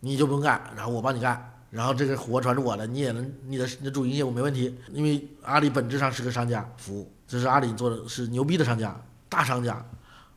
[0.00, 8.94] 你就不用干，然后我帮你干，然后这个活全是我了，你也能你的你的主营业务没问题，因为阿里本质上是个商家服务，这是阿里做的是牛逼的商家，
[9.30, 9.82] 大商家。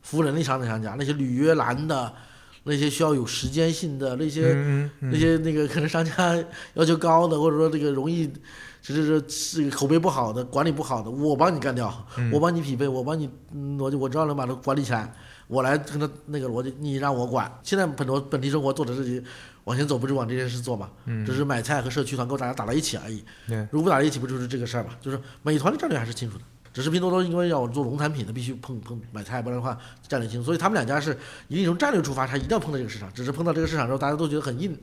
[0.10, 2.12] 服务能力强的商家，那些履约难的，
[2.64, 4.56] 那些需要有时间性的，那些
[5.02, 6.36] 那些那个可能商家
[6.74, 8.28] 要求高的，或者说这个容易，
[8.82, 13.30] 就是是口碑不好的、管理不好的，我帮你干掉，我帮你匹配，我帮你
[13.78, 15.14] 逻辑，我知道能把它管理起来，
[15.46, 17.52] 我来跟他那个逻辑，你让我管。
[17.62, 19.24] 现在很多本地生活做的事情，
[19.66, 20.90] 往前走不就往这件事做嘛？
[21.24, 23.24] 只是买菜和社区团购大家打到一起而已。
[23.70, 24.90] 如果不打在一起，不就是这个事儿嘛？
[25.00, 26.44] 就是美团的战略还是清楚的。
[26.74, 30.44] 只是拼多多因为要做农产品的，必须碰碰买菜，不然的话战略性。
[30.44, 31.18] 所以他们两家是
[31.48, 33.12] 一定从战略出发，他一定要碰到这个市场。
[33.14, 34.78] 只是碰到这个市场之后，大家都觉得很硬，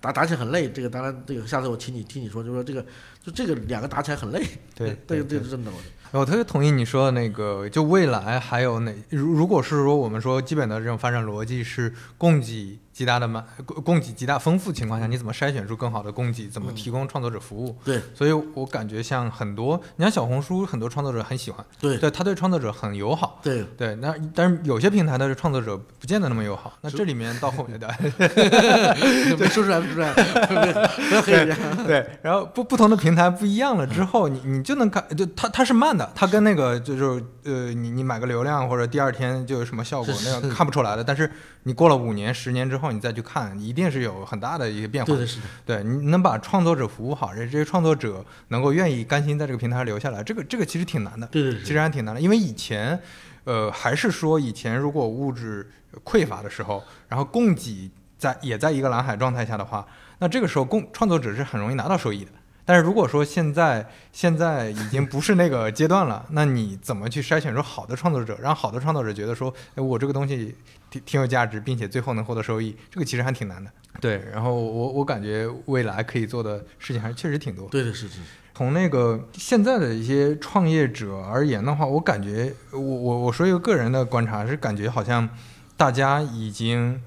[0.00, 0.70] 打打起来很累。
[0.70, 2.84] 这个当然，这个下次我听你听你说，就说这个
[3.22, 4.44] 就这个两个打起来很累。
[4.74, 5.70] 对对对，是真的。
[6.12, 8.92] 我特别同意你说的那个，就未来还有哪？
[9.10, 12.78] 如如果是说我们说基本的这种发展逻辑是供给。
[13.00, 16.46] 极大的满供供给极大丰富情况下，你怎么筛选出更好的供给？
[16.50, 17.74] 怎么提供创作者服务？
[17.82, 23.94] 对，所以我感觉像很多，你像小红书，很多创作者很喜欢，对，对他对创作者很友好，对对。
[23.94, 26.74] 那但是有些平台的创作者不见得那么友好。
[26.82, 27.88] 那这里面到后面的，
[28.18, 31.56] 对，说出来说出来，不要黑人。
[31.86, 41.02] 对，然后不不同的平台不一样了之后，你你就能看，就它它是慢的，它跟那个就是呃，你你买个流量或者第二天就有什么效果，那个看不出来的。
[41.02, 41.32] 但是
[41.62, 42.89] 你过了五年、十年之后。
[42.90, 45.12] 你再去看，一定是有很大的一个变化。
[45.12, 45.46] 对的，是的。
[45.64, 51.26] 对，你能把创作者服务好，这这些创作者能够愿意甘心在这个平台留下来，这个这个其实挺难的。
[51.28, 53.00] 对对，其实还挺难的，因为以前，
[53.44, 55.70] 呃，还是说以前如果物质
[56.04, 59.86] 匮乏的时候，然后供给在也在一个蓝海状态下的话，
[60.18, 62.30] 那这个时候供创作者是很容易拿到收益的。
[62.62, 70.54] 但是如果说现在现在已经不是那个阶段了，那你怎么去筛选出好的创作者，让好的创作者觉得说，哎，我这个东西
[70.90, 73.70] 挺挺有价值，并且最后能获得收益，这个其实还挺难的。
[74.00, 77.68] 对，然后我我感觉未来可以做的事情还确实挺多。
[77.68, 78.20] 对的，是是。
[78.54, 85.28] 从那个现在的一些创业者而言的话，我感觉我我我说一个个人的观察是，感觉好像
[85.76, 87.00] 大家已经。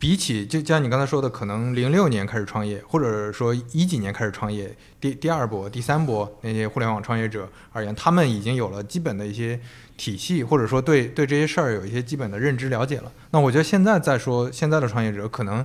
[0.00, 9.60] 比起就像你刚才说的，可能零六年开始创业，或者说一几年开始创业，第第二波、第三波那些互联网创业者而言，他们已经有了基本的一些
[9.98, 13.12] 体系，或者说对对这些事儿有一些基本的认知了解了。
[13.30, 15.62] 那我觉得现在再说现在的创业者，可能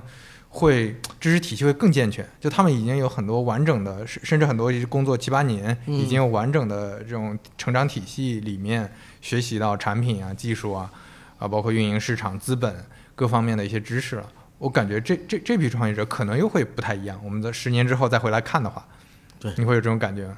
[0.50, 10.92] 会知识体系会更健全，就他们已经有很多完整的，甚甚至很多工作七八年，已经有完整的这种成长体系里面学习到产品啊、技术啊，
[11.38, 12.84] 啊，包括运营市场、资本。
[13.16, 17.20] 各方面的一些知识了，我感觉这这这批创业者可能又会不太一样。
[17.24, 18.86] 我们在十年之后再回来看的话，
[19.40, 20.36] 对你会有这种感觉吗？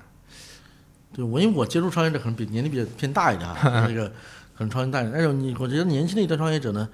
[1.13, 3.59] 对我，因为我接触创业者可能比年龄比较偏大一点啊，
[3.89, 5.13] 那个可能创业大一点。
[5.13, 6.89] 但是你，我觉得年轻的一代创业者呢，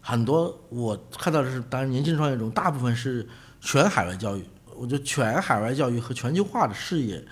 [0.00, 3.26] 很多我看到的是，当然年轻的创业者中，大部分是
[3.60, 4.44] 全海外教育。
[4.74, 7.22] 我觉得全海外教育和全球化的视野，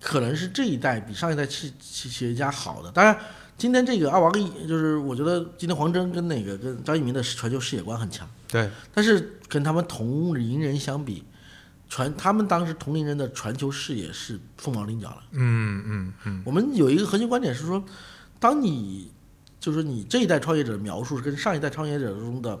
[0.00, 2.90] 可能是这一代比上一代企企企业家好的。
[2.92, 3.16] 当然，
[3.60, 8.26] 今天这个二王一，就是我觉得今天黄峥跟那个跟张一鸣的传球视野观很强。
[8.48, 11.22] 对，但是跟他们同龄人相比，
[11.86, 15.22] 传他们当时同龄人的传球视野是凤毛麟角了。
[15.32, 17.84] 嗯嗯嗯，我们有一个核心观点是说，
[18.38, 19.12] 当你
[19.60, 22.58] 就是你这一代创业者的描述是跟上一代创业者中的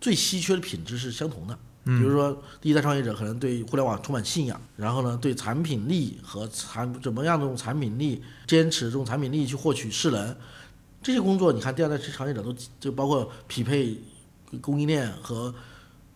[0.00, 1.58] 最稀缺的品质是相同的。
[1.86, 10.36] 比如说，第一代创业者可能对互联网充满信仰，然后呢，对产品力和产怎么样的用产品力坚持这种产品力去获取势能，
[11.00, 13.96] 这些工作，你看第二代创业者都就包括匹配
[14.60, 15.54] 供应链和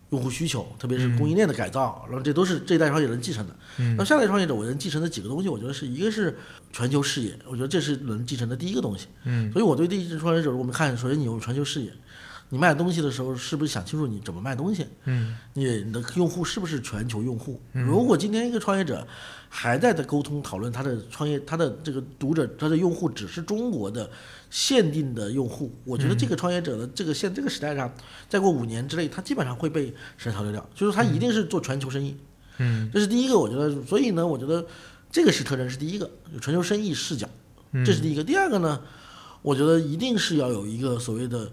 [0.09, 3.55] 用户需求，特别是供应链的改造，然后这都是这一代创业者能继承的。
[3.95, 6.37] 那下一代创业者，我能继承的几个东西，我觉得是一个是
[6.73, 9.07] 全球视野，我觉得这是能继承的第一个东西。
[9.23, 11.93] 嗯，所以我对第一代创业者，我们看，首先你有全球视野。
[12.53, 14.85] 你卖东西的时候，是不是想清楚你怎么卖东西？
[15.05, 17.61] 嗯，你你的用户是不是全球用户？
[17.71, 19.07] 如果今天一个创业者
[19.47, 24.09] 还在在沟通讨论他的创业，他的这个读者，他的用户只是中国的
[24.49, 27.89] 限定的用户，我觉得这个创业者的这个现这个时代上，
[28.27, 29.85] 再过五年之内，他基本上会被
[30.17, 32.17] 市场淘汰掉，就是他一定是做全球生意。
[32.57, 34.67] 嗯，这是第一个，我觉得，所以呢，我觉得
[35.09, 37.29] 这个是特征是第一个，有全球生意视角，
[37.85, 38.21] 这是第一个。
[38.21, 38.81] 第二个呢，
[39.41, 41.49] 我觉得一定是要有一个所谓的。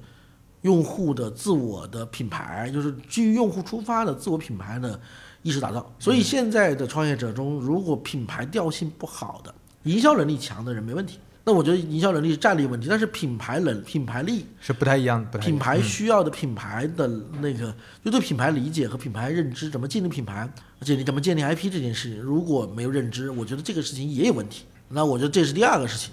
[0.62, 5.00] 用户的自我的品牌，就是基于用户出发的自我品牌的
[5.42, 5.92] 意识打造。
[5.98, 9.54] 所以现在的创业者中，如果品牌调性不好的，
[9.84, 11.18] 营销能力强的人没问题。
[11.44, 15.38] 那我觉得营销能力是战略问题，但是品牌能品牌力是不太一样的。
[15.38, 17.08] 品牌需要的品牌的
[17.40, 20.40] 那个，就对品牌理解和品牌认知，怎么建立品牌，
[20.80, 24.64] 而且你怎么建立 IP 这件事情，如果没有认知，我觉得这个事情也有问题。
[24.90, 26.12] 那我觉得这是第二个事情。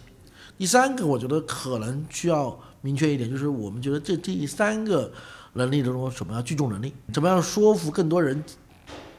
[0.57, 2.57] 第三个，我觉得可能需要。
[2.85, 5.11] 明确一点，就是我们觉得这这三个
[5.53, 8.43] 能力当中，什么样聚众能力，怎么样说服更多人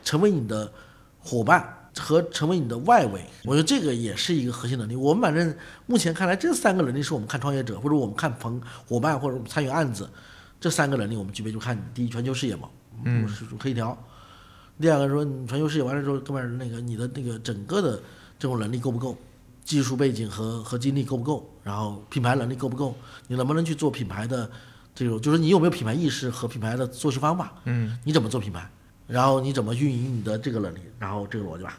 [0.04, 0.72] 成为你的
[1.18, 4.94] 伙伴和成为你的外围，我觉得这个也是一个核心能力。
[4.94, 5.52] 我们反正
[5.86, 10.08] 目前看来，这三个能力是我们看创业者或者我们看朋伙伴或者我们参与案子，
[10.60, 12.68] 这三个能力我们具备，就看你第一全球视野嘛，
[13.04, 13.98] 嗯，是黑条。
[14.80, 18.00] 第二个说你全球视野完了之后，哥们儿那个你的那个整个的
[18.38, 19.16] 这种能力够不够？
[19.64, 21.50] 技术背景和和精力够不够？
[21.66, 22.94] 然后品牌能力够不够？
[23.26, 24.48] 你能不能去做品牌的
[24.94, 25.20] 这种？
[25.20, 27.52] 就是你有没有品牌意识和品牌的做事方法？
[27.64, 28.70] 嗯，你怎么做品牌？
[29.08, 30.78] 然后你怎么运营你的这个能力？
[31.00, 31.76] 然后这个逻辑吧。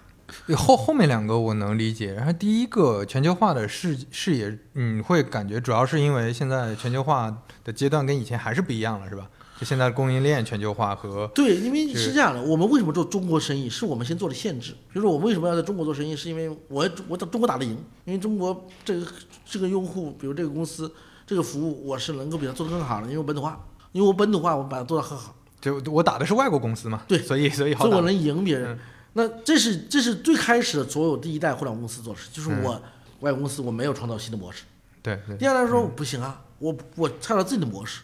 [0.57, 7.33] 后后面两个我能理解，然后第一个全球化的视视野，你，会感觉主要是因为现在全球化
[7.63, 9.29] 的阶段跟以前还是不一样了，是吧？
[9.59, 13.67] 就现在供应链全球化和对，因为是这样的，我们为什么做中国生意？
[13.67, 16.15] 是我们先做的限制，比如说我们为什么要在中国做生意？
[16.15, 17.71] 是因为我我在中国打得赢，
[18.05, 19.07] 因为中国这个
[19.45, 20.91] 这个用户，比如这个公司
[21.25, 25.33] 这个服务，我是能够比他做得更好的，因为我本土化，因为我本土化，我把它做得很好。
[25.59, 28.77] 就我打的是外国公司嘛，对，所以所以所以我能赢别人。
[29.13, 32.79] 那这是这是最开始的所有第一代互联网公司做的事，就是我
[33.21, 34.65] 外国公司我没有创造新的模式。
[35.01, 35.19] 对。
[35.39, 38.01] 第二代说不行啊，我我创造自己的模式。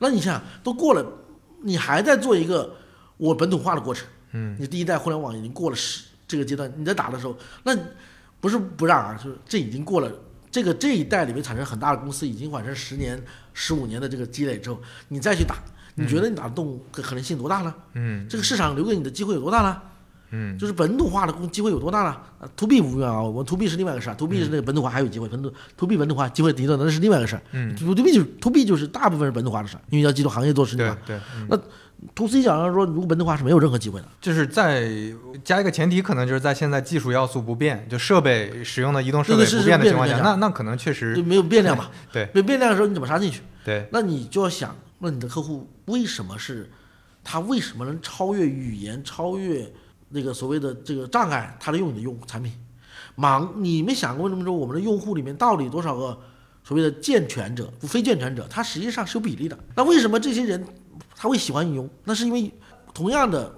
[0.00, 1.06] 那你想都过了。
[1.62, 2.74] 你还在做一个
[3.18, 7.76] 我本土化的过程，嗯，你第一代互联网已经过了十这个阶段，你在打的时候，那
[8.40, 10.10] 不是不让啊，就是这已经过了
[10.50, 13.22] 这个这一代里面产生很大的公司，已经完成十年、
[13.52, 15.56] 十五年的这个积累之后，你再去打，
[15.96, 17.74] 你觉得你打的动可能性多大呢？
[17.92, 19.82] 嗯，这个市场留给你的机会有多大呢？
[20.30, 22.16] 嗯，就是本土化的机会有多大呢
[22.56, 27.42] ？To B 不用啊，我们 To B 是另外一个事儿，To B 是那个本土化还有机会，本土 To B 本土化机会低的那是另外一个事儿。
[27.52, 30.96] 嗯，To B 就是 To B 就是大部分是本土化的事儿，因为要记住行业做事情嘛。
[31.06, 31.20] 对对。
[31.48, 31.56] 那
[32.14, 34.88] To C 讲上说，如果本土化是没有任何机会的，就是在
[35.44, 41.90] 加一个前提，可能就是在现在技术要素不变，就设备使用的移动设备不变的情况下，那那可能确实就没有变量嘛。
[42.10, 43.42] 对，没变量的时候你怎么杀进去？
[43.64, 46.70] 对，那你就要想，那你的客户为什么是，
[47.22, 49.70] 他为什么能超越语言，超越？
[50.10, 52.52] 那个所谓的这个障碍，他来用你的用产品，
[53.14, 56.18] 忙你没想过为什么说我们的用户里面到底多少个
[56.64, 59.56] 所谓的健全者不非健全者，他实际上是有比例的。
[59.76, 60.66] 那为什么这些人
[61.14, 61.88] 他会喜欢你用？
[62.04, 62.52] 那是因为
[62.92, 63.54] 同样的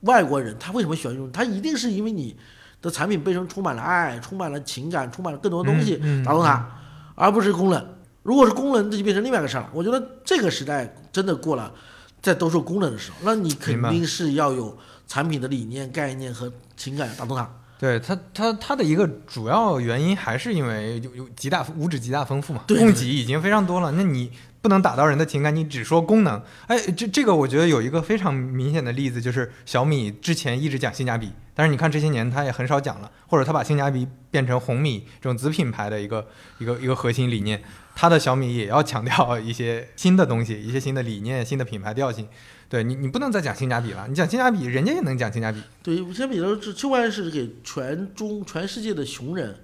[0.00, 1.30] 外国人，他为什么喜欢用？
[1.30, 2.36] 他一定是因为你
[2.80, 6.68] 的产品背后充满了爱，充满了情感，充满了更多的东西打动他，
[7.14, 7.94] 而不是功能。
[8.24, 9.70] 如果是功能，这就变成另外一个事儿了。
[9.72, 11.72] 我觉得这个时代真的过了，
[12.20, 14.76] 在兜售功能的时候，那你肯定是要有。
[15.12, 17.46] 产品的理念、概念和情感打动他，
[17.78, 23.92] 对他，他他的一个主要原因还是因为有有极大物质极大丰富嘛，供给已经非常多了。
[23.92, 24.32] 那你
[24.62, 26.42] 不能打到人的情感，你只说功能。
[26.66, 36.26] 哎，这这个我觉得有一个非常明显的例子，就是小米之前一直讲性价比，但是你看这些年它也很少讲了，或者它把性价比变成红米这种子品牌的一个
[36.58, 37.62] 一个一个核心理念，
[37.94, 42.26] 它的小米也要强调一些新的东西，一些新的理念、新的品牌调性。
[42.72, 45.62] 对你，你不能再讲性价比了，你讲性价比，人家也能讲性价比。
[45.82, 49.54] 对，性价比的这秋万是给全中全世界的穷人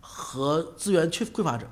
[0.00, 1.70] 和资源缺匮乏者。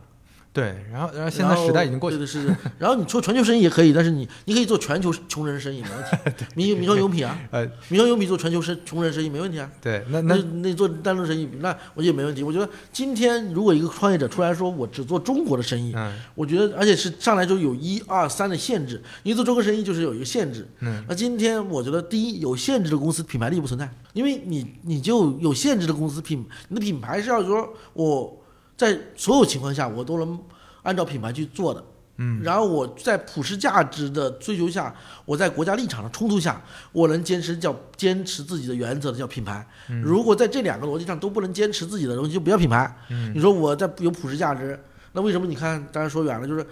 [0.56, 2.56] 对，然后然后现在时代已经过去了，对对是。
[2.78, 6.44] 然后你做全球生意也可以，但是你你可以做全球穷人生意没问题。
[6.56, 9.70] 民民生用品啊，呃，民生用品做全球生穷人生意没问题啊。
[9.82, 12.42] 对，那那那做单独生意，那我觉得没问题。
[12.42, 20.66] 我觉得今天如果一个创业者出来说我只做中国的生意，嗯，我觉得而且是上来就有一二三的限制，你做中国生意就是有一个限制。
[20.80, 28.42] 嗯，那今天我觉得第一有限制的公司品牌力不存在，因为你你就有限制的公司品，你的品牌是要说我
[28.76, 30.38] 在所有情况下我都能。
[30.82, 31.84] 按照品牌去做的，
[32.18, 36.62] 嗯，然后我在普世价值的追求下，我在国家立场的冲突下，
[36.92, 39.66] 我能坚持叫坚持自己的原则的叫品牌。
[40.00, 42.96] 如果在这两个逻辑上都不能坚持自己的东西，就不要品牌。
[43.34, 45.84] 你说我在有普世价值，那为什么你看？
[45.90, 46.64] 当然说远了，就是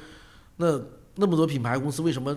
[0.59, 0.81] 那
[1.17, 2.33] 那么多品牌公司为什么？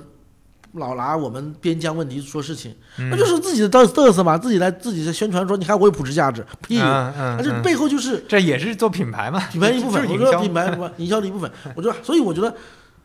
[0.73, 12.53] 老拿我们边疆问题说事情，那就是自己的嘚嘚瑟嘛，自己来自己在宣传说，你看我有普世价值，屁，那这背后就是这也是做品牌嘛， 品牌一部分，我说品牌什么营销的一部分，我觉得，所以我觉得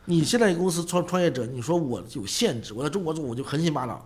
[0.05, 4.05] 你现在公司创创业者，你说我有限制，我在中国做我就横行霸道，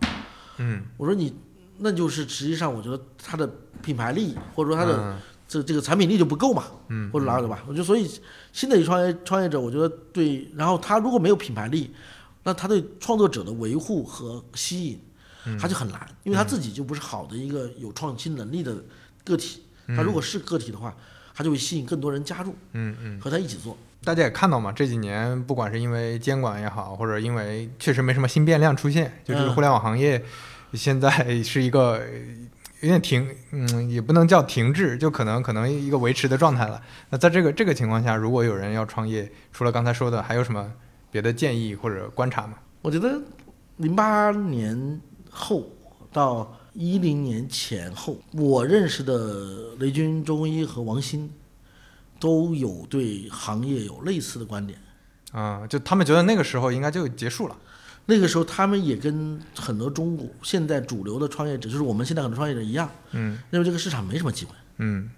[0.60, 1.36] 嗯，我说你
[1.80, 3.50] 那就是实际上我觉得他的
[3.82, 5.16] 品牌力或者说他的
[5.48, 8.10] 这这个产品力就不够嘛，嗯，或者哪个吧，我觉得所以
[8.54, 11.92] 新的一创业创业者，我觉得对，然后他如果没有品牌力。
[12.48, 15.02] 那他对创作者的维护和吸引，
[15.60, 18.74] 他就很难，因为他自己就不是好的一个有创新能力的
[19.26, 19.64] 个体。
[19.88, 20.96] 他如果是个体的话，
[21.36, 23.78] 他就会吸引更多人加入，嗯嗯，和他一起做。
[24.02, 30.24] 大家也看到嘛，这几年不管是因为监管也好，或者因为确实没什么新变量出现，就这个互联网行业
[30.72, 32.02] 现在是一个
[32.80, 36.82] 有点停，嗯，也不能叫停滞，就可能可能一个维持的状态了。
[37.10, 40.72] 那在这个这个情况下，如果有人要创业，除了刚才说的，还有什么？
[41.18, 42.60] 别的建议或者观察吗？
[42.84, 43.20] 我觉得
[43.78, 45.02] 零八年
[45.32, 45.68] 后
[46.14, 51.28] 到一零年前后，我认识的雷军、周鸿祎和王兴
[52.20, 54.78] 都有对行业有类似的观点。
[55.32, 57.58] 啊，就他们觉得那个时候应该就结束了。
[58.06, 64.52] 那个时候，他们也跟很多中国现在主流的创业者，就是我们现在很多创业者一样，嗯，认为这个市场没什么机会。
[64.78, 65.10] 嗯，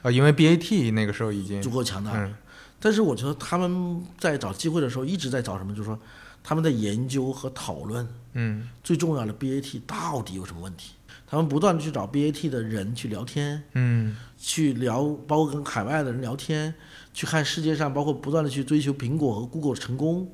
[0.00, 2.38] 啊，因为 BAT 那个时候已经足够强大了。
[2.84, 5.72] 但是我觉得他们在找机会的时候一直在找什么？
[5.72, 5.96] 就是说
[6.42, 10.94] 他们在研究和讨论，嗯，最重要的 BAT 到底有什么问题？
[11.28, 16.74] 他们不断的去找 BAT 的人去聊天，嗯，去聊，包括跟海外的人聊天，
[17.14, 20.28] 去看世界上，包括不断的去追求苹果和 Google 的成功，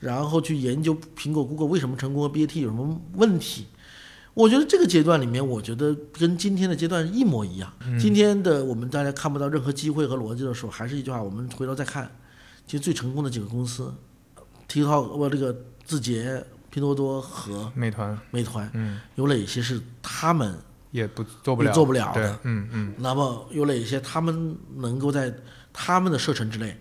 [0.00, 3.68] 然后去研究苹果、Google 为什么成功和 BAT 有什么问题。
[4.34, 7.70] 我觉得这个阶段里面，我觉得跟今天的阶段一模一样。
[8.00, 12.10] 今天的我们大家看不到任何机会和逻辑的时候，还是一句话，我们回头再看，
[12.66, 13.92] 其实最成功的几个公司
[14.68, 15.54] ，TikTok 我这个
[15.84, 20.56] 字节、拼多多和美团，美团，嗯，有哪些是他们
[20.92, 22.38] 也不做不了做不了的？
[22.44, 22.94] 嗯嗯。
[22.96, 25.34] 那么有哪些他们能够在
[25.74, 26.80] 他们的射程之内，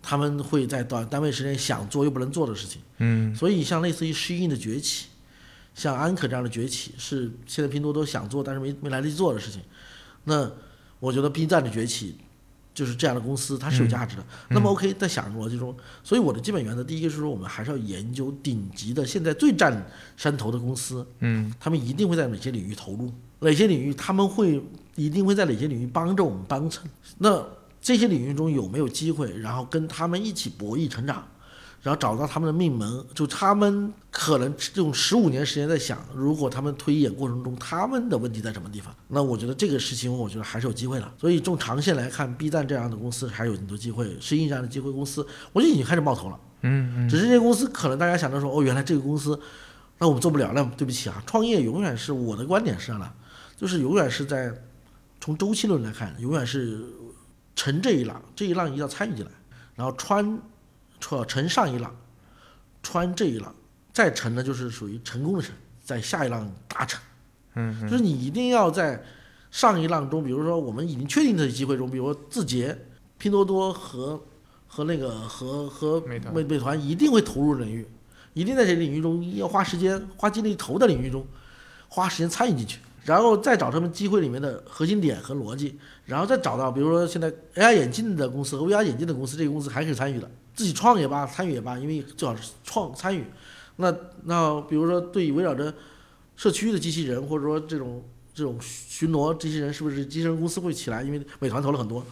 [0.00, 2.80] 他们会在短单位时间想做又不能做的事情？
[2.98, 3.34] 嗯。
[3.34, 5.06] 所以像类似于适应的崛起。
[5.74, 9.60] 像安可这样的崛起是现在拼多多想做但是没没来得及做的事情，
[10.24, 10.50] 那
[11.00, 12.16] 我觉得 B 站的崛起
[12.72, 14.24] 就是这样的公司它是有价值的。
[14.50, 19.84] 那么 OK，在想逻辑中，所以我的基本原则第一个是说我们还是要研究顶级的现在最占
[20.16, 24.62] 山头的公司，嗯，他们一定会在哪些领域投入，哪些领域他们会
[24.94, 26.82] 一定会在哪些领域帮着我们帮衬，
[27.18, 27.44] 那
[27.80, 31.26] 这些领域中有没有机会，然后跟他们一起博弈成长。
[31.84, 41.12] 然后找到他们的命门，就他们可能用十五年时间在想，如果他们推演过程中他们的问题在什么地方，那我觉得这个事情我觉得还是有机会的。
[41.18, 46.40] 所以从长线来看，B 站这样的公司还有很多机会，是应这样的机会公司，我就已经开始冒头了。
[46.62, 47.06] 嗯嗯。
[47.06, 49.38] 只是这些公司可能大家想着说，哦，原来这个公司，
[49.98, 53.12] 那我们做不了，那对不起啊，创业永远是我的观点是这样的，
[53.58, 54.50] 就是永远是在
[55.20, 56.82] 从周期论来看，永远是
[57.54, 59.30] 乘这一浪，这一浪一定要参与进来，
[59.74, 60.40] 然后穿。
[61.04, 61.94] 穿乘上一浪，
[62.82, 63.54] 穿这一浪，
[63.92, 66.98] 再乘呢就是属于成功的乘，在下一浪大成。
[67.56, 69.04] 嗯，就是你一定要在
[69.50, 72.74] 上一浪中，比如说我们已经确定的机会中，比如说字节、
[73.18, 74.18] 拼多多和
[74.66, 77.86] 和那个和和美美美团一定会投入领域，
[78.32, 81.26] 一定在这领域中要花时间、花精力投的领域中，
[81.86, 90.30] 花时间参与进去，然后再找他们机会里面的核心点和逻辑，然后再找到比如说现在 AI 眼镜的公司和 VR 眼镜的公司，这个公司还可以参与的。
[90.54, 93.24] 自己创也罢，参与也罢，因为最好是创参与。
[93.76, 93.94] 那
[94.24, 95.74] 那比如说对围绕着
[96.36, 101.02] 社区的机器人，或者说这种这种巡逻机器人，是不是机器人公司会起来？
[101.02, 102.04] 因为美团投了很多，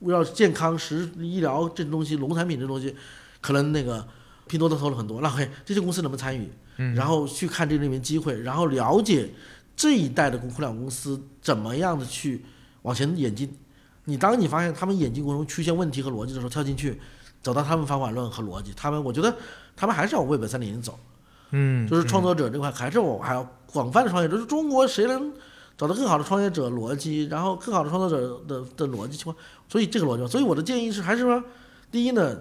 [0.00, 2.94] 围绕健康、食医疗这东西、农产品这东西，
[3.40, 4.06] 可能那个
[4.46, 5.20] 拼多多投了很多。
[5.20, 6.48] 那嘿，这些公司能不能参与？
[6.76, 9.28] 嗯，然后去看这里面机会，然后了解
[9.76, 12.44] 这一代的互联网公司怎么样的去
[12.82, 13.52] 往前演进。
[14.04, 16.98] 你当你发现他们演进过程中出现问题和逻辑的时候，跳进去，
[17.42, 19.34] 找到他们方法论和逻辑，他们我觉得
[19.76, 20.98] 他们还是要往 Web 三点零走，
[21.50, 25.32] 嗯，就是创作者这块还是我还要广泛的创业者，就是中国谁能
[25.78, 29.36] 找到更好的创业者逻辑，然后更好的创作者的的逻辑情况，
[29.68, 31.42] 所以这个逻辑，所以我的建议是还是说，
[31.90, 32.36] 第一呢，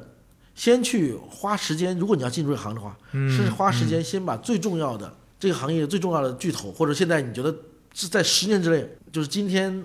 [0.53, 7.55] 先去花时间，如果你要进入这行的话，嗯是花时间先把最重要的这个行业最重要的巨头，或者现在你觉得
[7.93, 9.81] 是在十年之内，就是今天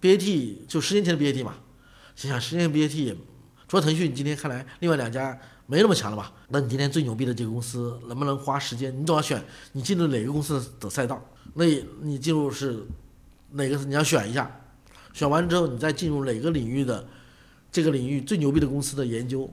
[0.00, 1.54] BAT 就十年前的 BAT 嘛，
[2.16, 3.16] 想想十年前 BAT，
[3.72, 6.30] 除了腾讯，今天看来另外两家没那么强了吧？
[6.48, 8.94] 那你今天最牛逼的这个公司能不能花时间？
[9.00, 9.42] 你总要选
[9.72, 11.18] 你进入哪个公司的赛道，
[11.54, 11.64] 那
[12.02, 12.84] 你进入是
[13.52, 14.60] 哪个你要选一下，
[15.14, 17.02] 选完之后你再进入哪个领域的
[17.70, 19.48] 这个领域最牛逼的公司的研究，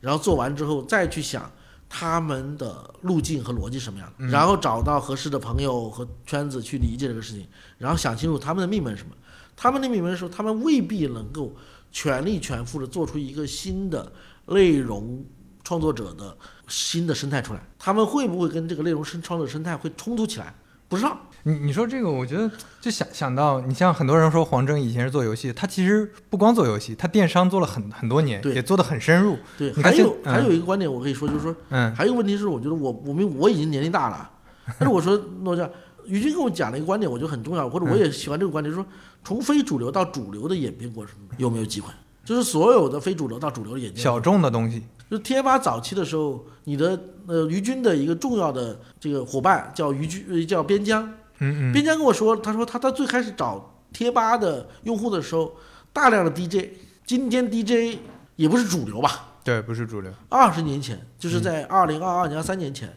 [0.00, 1.52] 然后做完之后再去想
[1.90, 7.46] 他们的路径和逻辑什么样的，然后找到合适的朋友和圈子去理解这个事情，
[7.76, 9.14] 然后想清楚他们的命门是什么。
[9.54, 11.52] 他们的命门的时候，他们未必能够
[11.90, 14.12] 全力全副的做出一个新的
[14.46, 15.24] 内容
[15.64, 16.36] 创作者的
[16.68, 17.60] 新的生态出来。
[17.78, 20.54] 他们会不会跟这个内容生创作者生态会冲突起来？
[20.88, 21.18] 不知道。
[21.44, 29.38] 你你说这个，我觉得就想想到，你像很多人说黄峥以前是做游戏，他其实不光做游戏，他电商做了很很多年，对也做得很深入。
[29.56, 34.30] 对，还有、嗯还有一个观点我可以说，就是说，嗯还有一个问题是，我觉得我我们我已经年龄大了，
[34.78, 35.68] 但是我说诺家
[36.08, 38.92] 于军跟我讲了一个观点，我觉得很重要，或者我也喜欢这个观点，就是说
[39.22, 41.90] 从非主流到主流的演变过程中有没有机会？
[42.24, 51.06] 就是所有的非主流到主流的演变，小众的东西，就是贴吧早期的时候，你的呃于军的一个重要的这个伙伴叫于军，呃叫边疆，
[51.38, 55.54] 嗯嗯，边疆跟我说，他说他在最开始找贴吧的用户的时候，
[55.90, 56.68] 大量的 DJ，
[57.06, 57.98] 今天 DJ
[58.36, 59.38] 也不是主流吧？
[59.42, 60.12] 对，不是主流。
[60.28, 62.94] 二十年前，就是在二零二二年、二三年前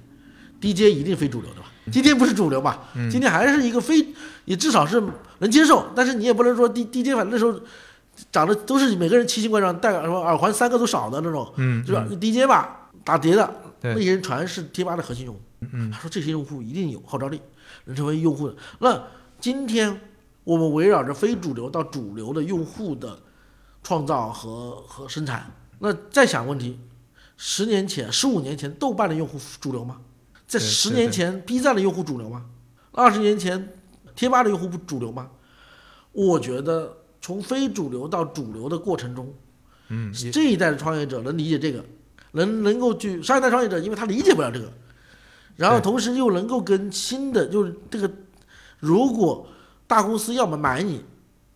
[0.60, 1.71] ，DJ 一定非主流的吧？
[1.92, 2.90] 今天不是主流吧？
[3.10, 4.06] 今天还是一个非，
[4.46, 5.02] 也至少是
[5.40, 7.60] 能接受，但是你也不能说 D DJ 反正那时候
[8.32, 15.42] 长得都是每个人奇形怪状，戴耳什么耳环三个都少的那种，嗯，是吧？DJ 吧，打碟的对那些人全是贴吧的核心用户。
[15.74, 17.40] 嗯他说这些用户一定有号召力，
[17.86, 18.56] 能成为用户的。
[18.80, 19.02] 那
[19.40, 20.02] 今天
[20.44, 23.18] 我们围绕着非主流到主流的用户的
[23.84, 26.80] 创造和和生产，那再想问题：
[27.38, 29.98] 十年前、十五年前，豆瓣的用户主流吗？
[30.52, 32.44] 在十年前，B 站的用户主流吗？
[32.92, 33.72] 二十年前，
[34.18, 35.32] 贴吧的用户不主流吗？
[36.12, 39.34] 我觉得从非主流到主流的过程中，
[39.88, 41.82] 嗯，这一代的创业者能理解这个，
[42.34, 44.70] 能能够去上一代创业者，因为他理解不了这个，
[45.56, 48.12] 然后同时又能够跟新的就是这个，
[48.78, 49.48] 如果
[49.88, 51.06] 大公司要么买你，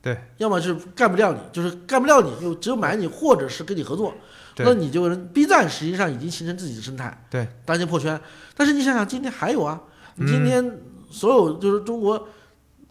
[0.02, 4.20] 对要么是干不掉你，就是干不掉你，就只有买你，或者是跟你合作，对
[4.58, 8.20] 那你就是 B 站实际上已经形成自己的生态，对，当先破圈。
[8.56, 9.82] 但是你想想，今天还有啊，
[10.16, 10.80] 你今嗯天
[11.10, 12.28] 所有就是中国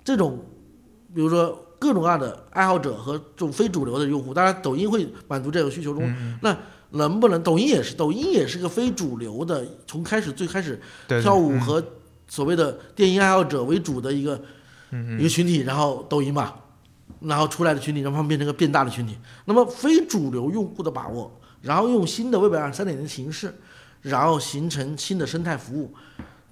[0.05, 0.45] 这种，
[1.15, 6.57] 比如说各种各样的爱好者和这种非主流的用户，当然抖音会满足这种需求中，嗯那
[6.91, 11.61] 能不能抖音也是，抖音也是个非主流的，从开始最开始对跳舞嗯。
[11.61, 11.83] 和
[12.27, 14.41] 所谓的电音爱好者为主的一个
[14.91, 16.55] 嗯一个群体，然后抖音嘛，
[17.21, 19.17] 然后出来的群体，让他们变成个变大的群体。
[19.45, 21.31] 那么非主流用户的把握，
[21.65, 23.55] 然后用新的 Web 二三点零形式，
[24.03, 25.93] 然后形成新的生态服务。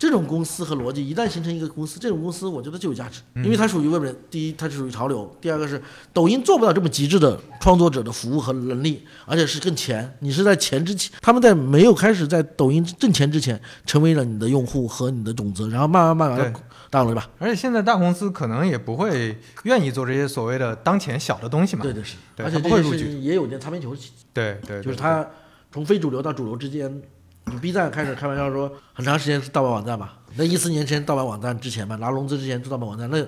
[0.03, 4.13] 这种公司和逻辑一旦形成一个公司，这种公司我觉得就有价值，因为它属于外面。
[4.29, 5.81] 第一，它是属于潮流；第二个是
[6.13, 10.17] 抖音做不到这么极致的创作者的服务和能力，而且是更前。
[10.19, 16.53] 你是在前之前，他们在没有开始在抖音挣钱之前，成为了你的用户和你的种子，然后慢慢慢慢
[16.91, 17.31] 大了，对吧？
[17.39, 21.85] 而且现在大公司可能也不会愿意做这些所谓的当前小的东西嘛。
[21.85, 23.95] 对对是，对而且这它不会入局件事情也有点擦边球，
[24.35, 25.25] 对对，对就是它
[25.71, 27.22] 从非主流到主流之间，你
[27.61, 33.25] B 站开始开玩笑说很长时间是盗版网站吧，那一四年前盗版网站之前吧，拿融资之前做盗版网站，那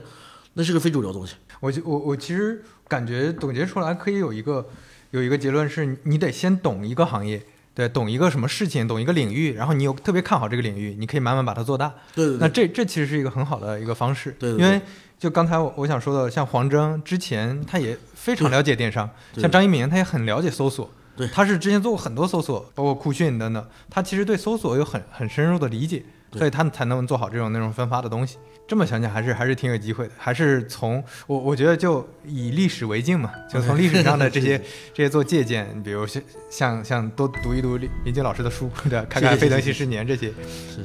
[0.55, 1.35] 那是个非主流的东西。
[1.61, 4.67] 我就我我其实感觉总结出来可以有一个
[5.11, 7.43] 有一个结论是，你得先懂一个行业，
[7.75, 11.93] 对，懂一个什么事情，懂一个领域，然后你又特别看好这个领域，你可以慢慢把它做大。
[12.15, 14.81] 对对对，那这这其实是一个很好的一个方式，对对对因为
[15.19, 26.03] 就刚才我我想说的，像黄峥之前他也非常了解电商，像张一鸣他也很了解搜索，对他是之前做过很多搜索，包括酷讯等等，他其实对搜索有很很深入的理解。
[26.37, 28.39] 所以他才能做好这种内容分发的东西。
[28.67, 30.13] 这么想想，还是还是挺有机会的。
[30.19, 34.59] 还是从我我觉得就以历史为镜嘛， 就从历史上的这些
[34.93, 36.21] 这些做借鉴，比如像
[36.51, 40.33] 像像多读一读林林静老师的书， 对，看看《飞腾新十年》这些，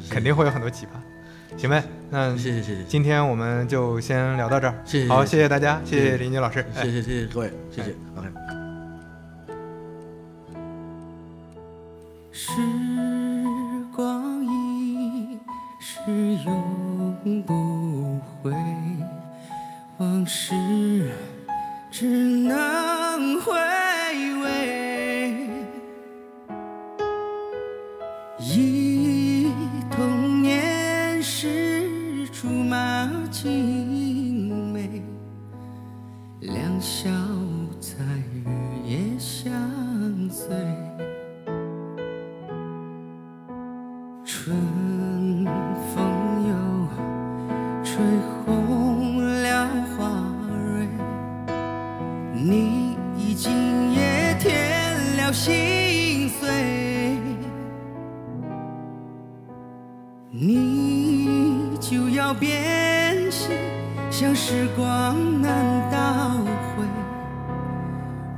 [0.07, 1.01] 肯定会有很多启发。
[1.57, 4.83] 行呗，那谢谢谢谢，今天我们就先聊到这儿。
[4.85, 8.58] 谢谢，好，谢谢大家，谢谢林静老师，谢谢谢谢各位，谢谢，OK。
[12.41, 12.53] 时
[13.93, 15.37] 光一
[15.77, 15.99] 逝
[16.45, 18.55] 永不回，
[19.97, 21.11] 往事
[21.91, 23.51] 只能回
[24.41, 25.49] 味。
[28.39, 29.51] 忆
[29.91, 35.03] 童年时竹马青梅，
[36.39, 37.97] 两小无猜，
[38.45, 38.49] 日
[38.87, 39.51] 夜相
[40.29, 40.55] 随。
[55.29, 57.15] 了心碎，
[60.31, 63.51] 你就要变心，
[64.09, 66.31] 像时光难倒
[66.73, 66.83] 回，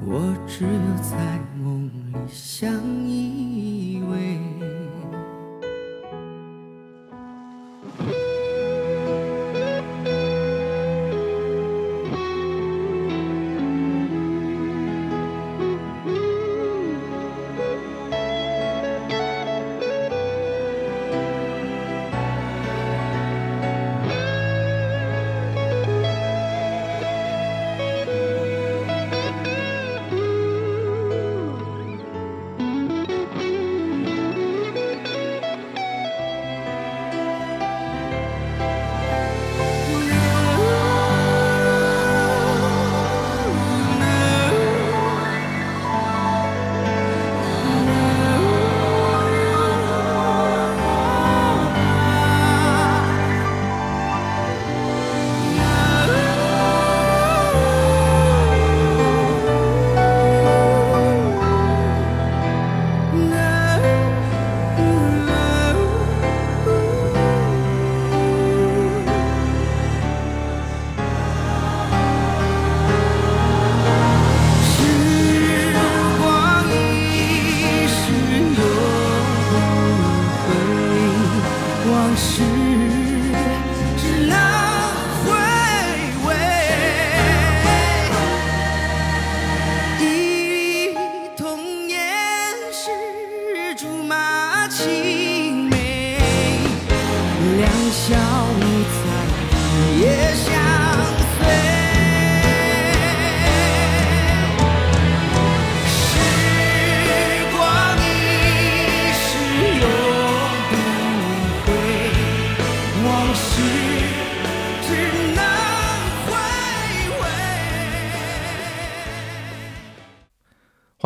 [0.05, 0.69] 我只有
[1.01, 1.15] 在
[1.63, 2.69] 梦里相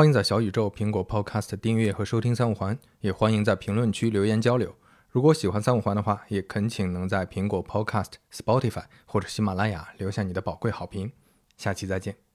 [0.05, 4.75] 迎在小宇宙、苹果 Podcast 订阅和收听三五环，也欢迎在评论区留言交流。
[5.09, 11.11] 如果喜欢三五环的话，也恳请能在苹果 Podcast、Spotify 或者喜马拉雅留下你的宝贵好评。
[11.57, 12.34] 下期再见。